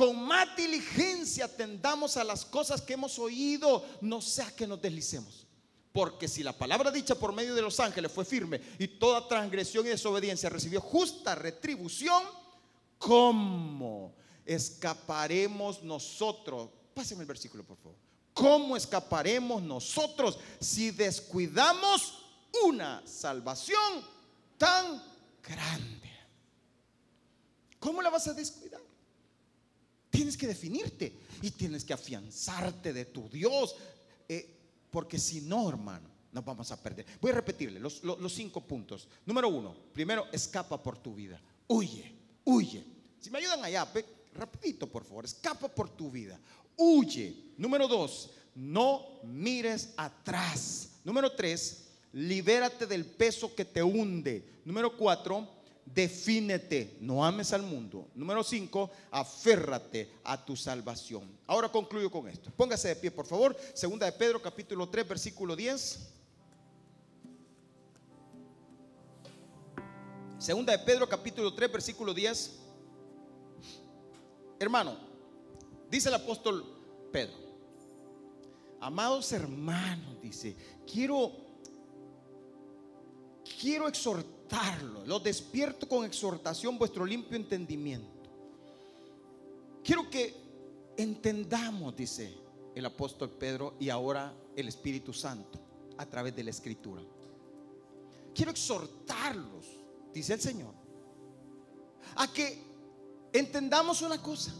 [0.00, 5.46] con más diligencia atendamos a las cosas que hemos oído, no sea que nos deslicemos.
[5.92, 9.84] Porque si la palabra dicha por medio de los ángeles fue firme y toda transgresión
[9.84, 12.24] y desobediencia recibió justa retribución,
[12.96, 14.14] ¿cómo
[14.46, 16.70] escaparemos nosotros?
[16.94, 17.98] Pásenme el versículo, por favor.
[18.32, 22.24] ¿Cómo escaparemos nosotros si descuidamos
[22.64, 24.02] una salvación
[24.56, 25.02] tan
[25.42, 26.10] grande?
[27.78, 28.69] ¿Cómo la vas a descuidar?
[30.10, 33.76] Tienes que definirte y tienes que afianzarte de tu Dios.
[34.28, 34.56] Eh,
[34.90, 37.06] porque si no, hermano, nos vamos a perder.
[37.20, 38.02] Voy a repetirle los,
[38.32, 39.08] cinco puntos.
[39.26, 41.40] Número uno, primero, escapa por tu vida.
[41.66, 42.12] Huye,
[42.44, 42.84] huye.
[43.20, 43.90] Si me ayudan allá,
[44.34, 46.38] rapidito por favor, escapa por tu vida.
[46.76, 47.52] Huye.
[47.56, 50.90] Número dos, no mires atrás.
[51.04, 54.60] Número tres, libérate del peso que te hunde.
[54.64, 55.48] Número cuatro,
[55.94, 58.08] defínete, no ames al mundo.
[58.14, 61.24] Número 5, aférrate a tu salvación.
[61.46, 62.50] Ahora concluyo con esto.
[62.56, 63.56] Póngase de pie, por favor.
[63.74, 66.08] Segunda de Pedro, capítulo 3, versículo 10.
[70.38, 72.58] Segunda de Pedro, capítulo 3, versículo 10.
[74.58, 74.96] Hermano,
[75.90, 76.64] dice el apóstol
[77.10, 77.36] Pedro,
[78.80, 80.54] amados hermanos, dice,
[80.86, 81.32] quiero,
[83.58, 84.39] quiero exhortar
[85.06, 88.20] los despierto con exhortación vuestro limpio entendimiento.
[89.82, 90.34] Quiero que
[90.96, 92.36] entendamos, dice
[92.74, 95.58] el apóstol Pedro y ahora el Espíritu Santo
[95.98, 97.02] a través de la Escritura.
[98.34, 99.66] Quiero exhortarlos,
[100.12, 100.74] dice el Señor,
[102.16, 102.62] a que
[103.32, 104.52] entendamos una cosa.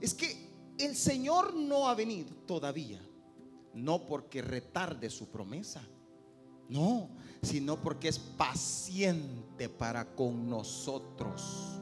[0.00, 3.00] Es que el Señor no ha venido todavía,
[3.72, 5.82] no porque retarde su promesa,
[6.68, 7.08] no,
[7.42, 11.80] sino porque es paciente para con nosotros.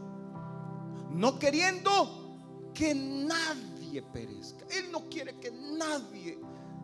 [1.11, 4.67] No queriendo que nadie perezca.
[4.71, 6.39] Él no quiere que nadie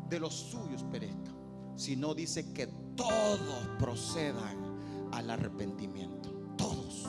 [0.09, 1.32] de los suyos perezca,
[1.76, 6.30] sino dice que todos procedan al arrepentimiento.
[6.57, 7.07] Todos.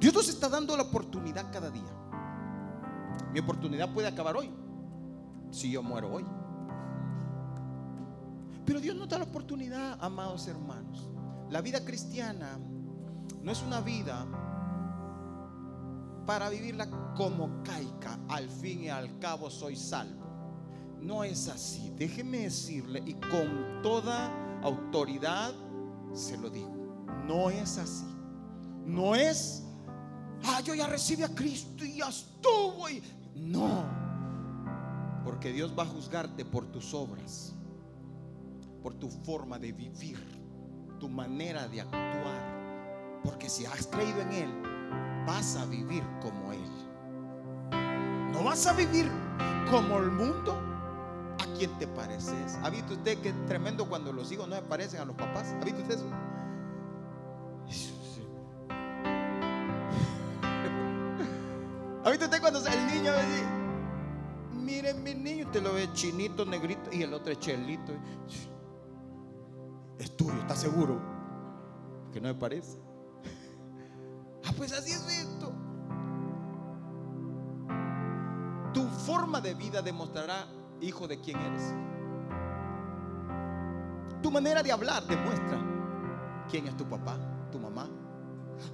[0.00, 1.96] Dios nos está dando la oportunidad cada día.
[3.32, 4.50] Mi oportunidad puede acabar hoy,
[5.50, 6.24] si yo muero hoy.
[8.64, 11.08] Pero Dios nos da la oportunidad, amados hermanos.
[11.50, 12.58] La vida cristiana
[13.42, 14.26] no es una vida
[16.26, 18.18] para vivirla como caica.
[18.28, 20.20] Al fin y al cabo soy salvo.
[21.00, 21.92] No es así.
[21.96, 24.30] Déjeme decirle y con toda
[24.62, 25.52] autoridad
[26.12, 27.04] se lo digo.
[27.26, 28.06] No es así.
[28.84, 29.64] No es,
[30.44, 32.88] ah, yo ya recibí a Cristo y ya estuvo.
[32.88, 33.02] Y...
[33.34, 33.84] No.
[35.24, 37.54] Porque Dios va a juzgarte por tus obras
[38.82, 40.18] por tu forma de vivir,
[40.98, 43.20] tu manera de actuar.
[43.22, 44.50] Porque si has creído en Él,
[45.26, 46.70] vas a vivir como Él.
[48.32, 49.10] No vas a vivir
[49.70, 50.58] como el mundo.
[51.38, 52.58] ¿A quién te pareces?
[52.62, 55.54] ¿Ha visto usted que es tremendo cuando los hijos no se parecen a los papás?
[55.60, 56.10] ¿Ha visto usted eso?
[62.04, 63.44] Ahorita usted cuando el niño dice,
[64.52, 67.92] miren mi niño, usted lo ve chinito, negrito y el otro es chelito.
[70.00, 70.98] Es tuyo, ¿está seguro?
[72.10, 72.78] Que no me parece.
[74.42, 75.52] Ah, pues así es esto.
[78.72, 80.46] Tu forma de vida demostrará,
[80.80, 81.74] hijo, de quién eres.
[84.22, 85.58] Tu manera de hablar demuestra
[86.50, 87.18] quién es tu papá,
[87.52, 87.86] tu mamá.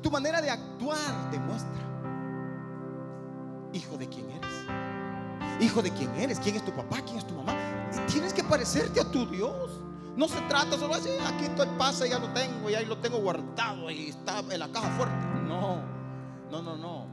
[0.00, 1.82] Tu manera de actuar demuestra,
[3.72, 4.54] hijo, de quién eres.
[5.60, 7.54] Hijo de quién eres, quién es tu papá, quién es tu mamá.
[7.92, 9.82] Y tienes que parecerte a tu Dios.
[10.16, 13.18] No se trata solo así, aquí estoy pasa, ya lo tengo, y ahí lo tengo
[13.18, 15.26] guardado y está en la caja fuerte.
[15.46, 15.82] No,
[16.50, 17.06] no, no, no.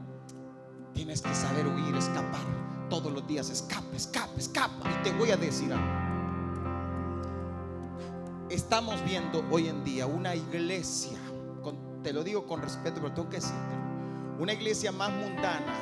[0.94, 2.40] Tienes que saber huir, escapar.
[2.88, 4.90] Todos los días escapa, escapa, escapa.
[4.90, 6.04] Y te voy a decir algo.
[8.48, 11.18] Estamos viendo hoy en día una iglesia,
[12.02, 13.74] te lo digo con respeto, pero tengo que decirte,
[14.38, 15.74] una iglesia más mundana,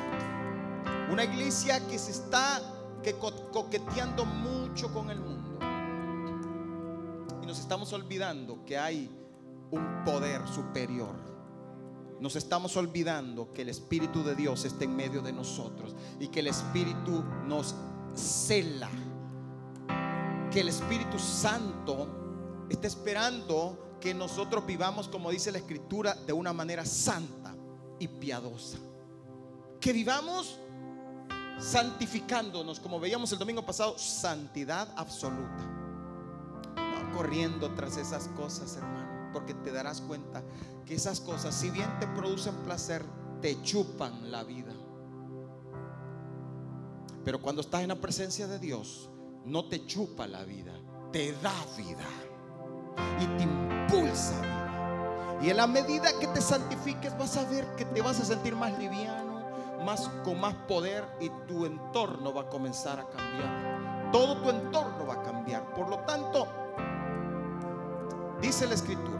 [1.11, 2.61] una iglesia que se está
[3.03, 5.42] que coqueteando mucho con el mundo.
[7.53, 9.07] Nos estamos olvidando que hay
[9.69, 11.13] un poder superior.
[12.19, 16.39] Nos estamos olvidando que el Espíritu de Dios está en medio de nosotros y que
[16.39, 17.75] el Espíritu nos
[18.15, 18.89] cela.
[20.49, 26.53] Que el Espíritu Santo está esperando que nosotros vivamos, como dice la Escritura, de una
[26.53, 27.55] manera santa
[27.99, 28.79] y piadosa.
[29.79, 30.57] Que vivamos
[31.59, 35.82] santificándonos, como veíamos el domingo pasado, santidad absoluta.
[37.13, 40.43] Corriendo tras esas cosas, hermano, porque te darás cuenta
[40.85, 43.03] que esas cosas, si bien te producen placer,
[43.41, 44.73] te chupan la vida.
[47.23, 49.09] Pero cuando estás en la presencia de Dios,
[49.45, 50.73] no te chupa la vida,
[51.11, 52.07] te da vida
[53.19, 54.41] y te impulsa
[55.41, 58.55] Y en la medida que te santifiques, vas a ver que te vas a sentir
[58.55, 59.45] más liviano,
[59.85, 64.09] más con más poder y tu entorno va a comenzar a cambiar.
[64.11, 65.73] Todo tu entorno va a cambiar.
[65.73, 66.47] Por lo tanto,
[68.43, 69.19] dice la escritura,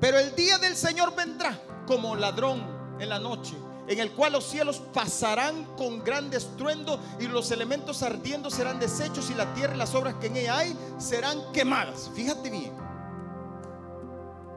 [0.00, 2.62] pero el día del Señor vendrá como ladrón
[2.98, 3.54] en la noche,
[3.86, 9.30] en el cual los cielos pasarán con gran estruendo y los elementos ardiendo serán deshechos
[9.30, 12.10] y la tierra y las obras que en ella hay serán quemadas.
[12.14, 12.72] Fíjate bien.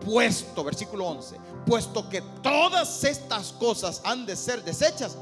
[0.06, 5.18] Puesto, versículo 11, puesto que todas estas cosas han de ser deshechas,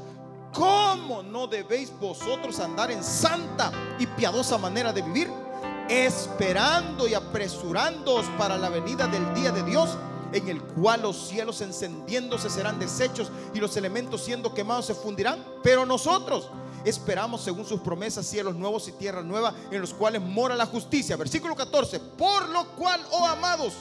[0.52, 5.45] ¿cómo no debéis vosotros andar en santa y piadosa manera de vivir?
[5.88, 9.96] Esperando y apresurándoos para la venida del día de Dios
[10.32, 15.44] en el cual los cielos encendiéndose serán deshechos y los elementos siendo quemados se fundirán.
[15.62, 16.50] Pero nosotros
[16.84, 21.16] esperamos según sus promesas cielos nuevos y tierra nueva en los cuales mora la justicia.
[21.16, 22.00] Versículo 14.
[22.00, 23.74] Por lo cual, oh amados,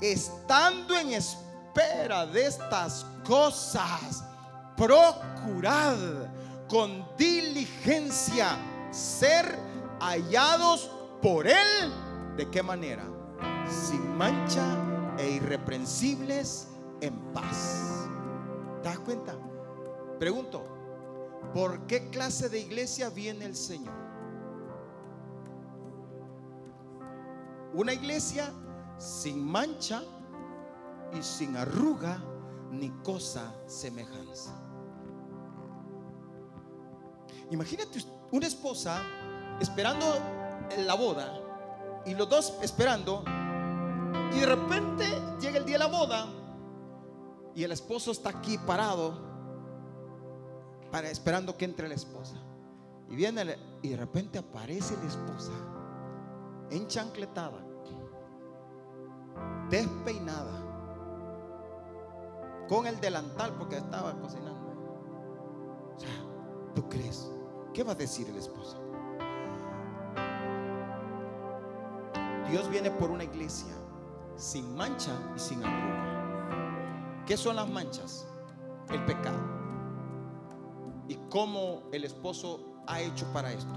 [0.00, 4.24] estando en espera de estas cosas,
[4.76, 5.96] procurad
[6.68, 8.56] con diligencia
[8.90, 9.58] ser
[10.00, 10.90] hallados
[11.20, 11.92] por Él.
[12.36, 13.04] ¿De qué manera?
[13.68, 14.64] Sin mancha
[15.18, 16.68] e irreprensibles
[17.00, 18.08] en paz.
[18.82, 19.36] ¿Te das cuenta?
[20.18, 20.64] Pregunto,
[21.52, 23.94] ¿por qué clase de iglesia viene el Señor?
[27.74, 28.52] Una iglesia
[28.98, 30.02] sin mancha
[31.18, 32.22] y sin arruga
[32.70, 34.60] ni cosa semejanza.
[37.50, 39.02] Imagínate una esposa
[39.60, 40.06] esperando
[40.78, 41.40] la boda
[42.06, 43.24] y los dos esperando
[44.32, 45.04] y de repente
[45.40, 46.26] llega el día de la boda
[47.54, 49.14] y el esposo está aquí parado
[50.90, 52.36] para, esperando que entre la esposa.
[53.08, 55.52] Y viene y de repente aparece la esposa
[56.70, 57.60] enchancletada,
[59.68, 60.70] despeinada,
[62.68, 64.70] con el delantal porque estaba cocinando.
[65.96, 67.32] O sea, ¿tú crees?
[67.74, 68.89] ¿Qué va a decir el esposo?
[72.50, 73.72] Dios viene por una iglesia
[74.36, 77.24] sin mancha y sin arruga.
[77.24, 78.26] ¿Qué son las manchas?
[78.88, 79.38] El pecado.
[81.06, 83.72] ¿Y cómo el esposo ha hecho para esto?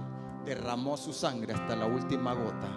[0.45, 2.69] Derramó su sangre hasta la última gota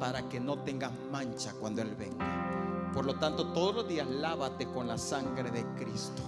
[0.00, 2.90] para que no tengas mancha cuando Él venga.
[2.94, 6.22] Por lo tanto, todos los días lávate con la sangre de Cristo.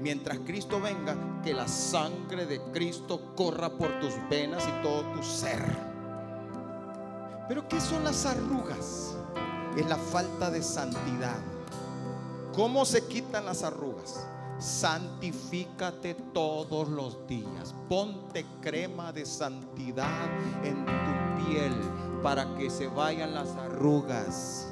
[0.00, 5.22] Mientras Cristo venga, que la sangre de Cristo corra por tus venas y todo tu
[5.22, 5.91] ser.
[7.48, 9.16] Pero ¿qué son las arrugas?
[9.76, 11.36] es la falta de santidad.
[12.54, 14.26] ¿Cómo se quitan las arrugas?
[14.58, 17.74] Santifícate todos los días.
[17.88, 20.26] Ponte crema de santidad
[20.62, 21.72] en tu piel
[22.22, 24.68] para que se vayan las arrugas.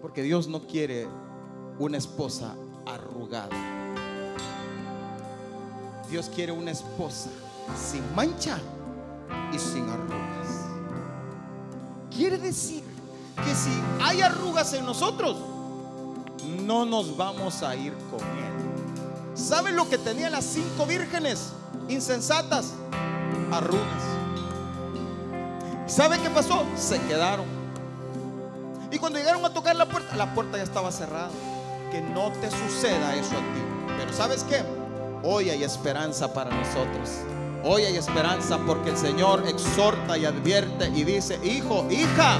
[0.00, 1.06] Porque Dios no quiere
[1.78, 2.54] una esposa
[2.86, 3.50] arrugada.
[6.10, 7.30] Dios quiere una esposa
[7.76, 8.58] sin mancha
[9.52, 10.29] y sin arrugas.
[12.20, 12.84] Quiere decir
[13.42, 15.38] que si hay arrugas en nosotros,
[16.66, 19.34] no nos vamos a ir con Él.
[19.34, 21.54] ¿Saben lo que tenían las cinco vírgenes
[21.88, 22.74] insensatas?
[23.50, 24.02] Arrugas.
[25.86, 26.62] ¿Saben qué pasó?
[26.76, 27.46] Se quedaron.
[28.92, 31.30] Y cuando llegaron a tocar la puerta, la puerta ya estaba cerrada.
[31.90, 33.94] Que no te suceda eso a ti.
[33.96, 34.62] Pero ¿sabes qué?
[35.22, 37.08] Hoy hay esperanza para nosotros.
[37.62, 42.38] Hoy hay esperanza porque el Señor exhorta y advierte y dice, hijo, hija,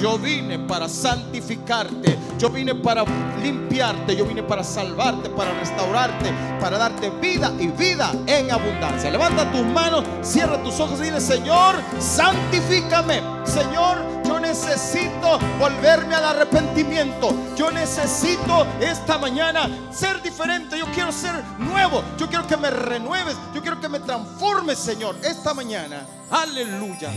[0.00, 3.04] yo vine para santificarte, yo vine para
[3.42, 9.10] limpiarte, yo vine para salvarte, para restaurarte, para darte vida y vida en abundancia.
[9.10, 13.20] Levanta tus manos, cierra tus ojos y dile, Señor, santifícame.
[13.44, 17.34] Señor, yo necesito volverme al arrepentimiento.
[17.54, 20.78] Yo necesito esta mañana ser diferente.
[20.78, 22.02] Yo quiero ser nuevo.
[22.16, 23.36] Yo quiero que me renueves.
[23.54, 26.06] Yo quiero que me transformes, Señor, esta mañana.
[26.30, 27.12] Aleluya.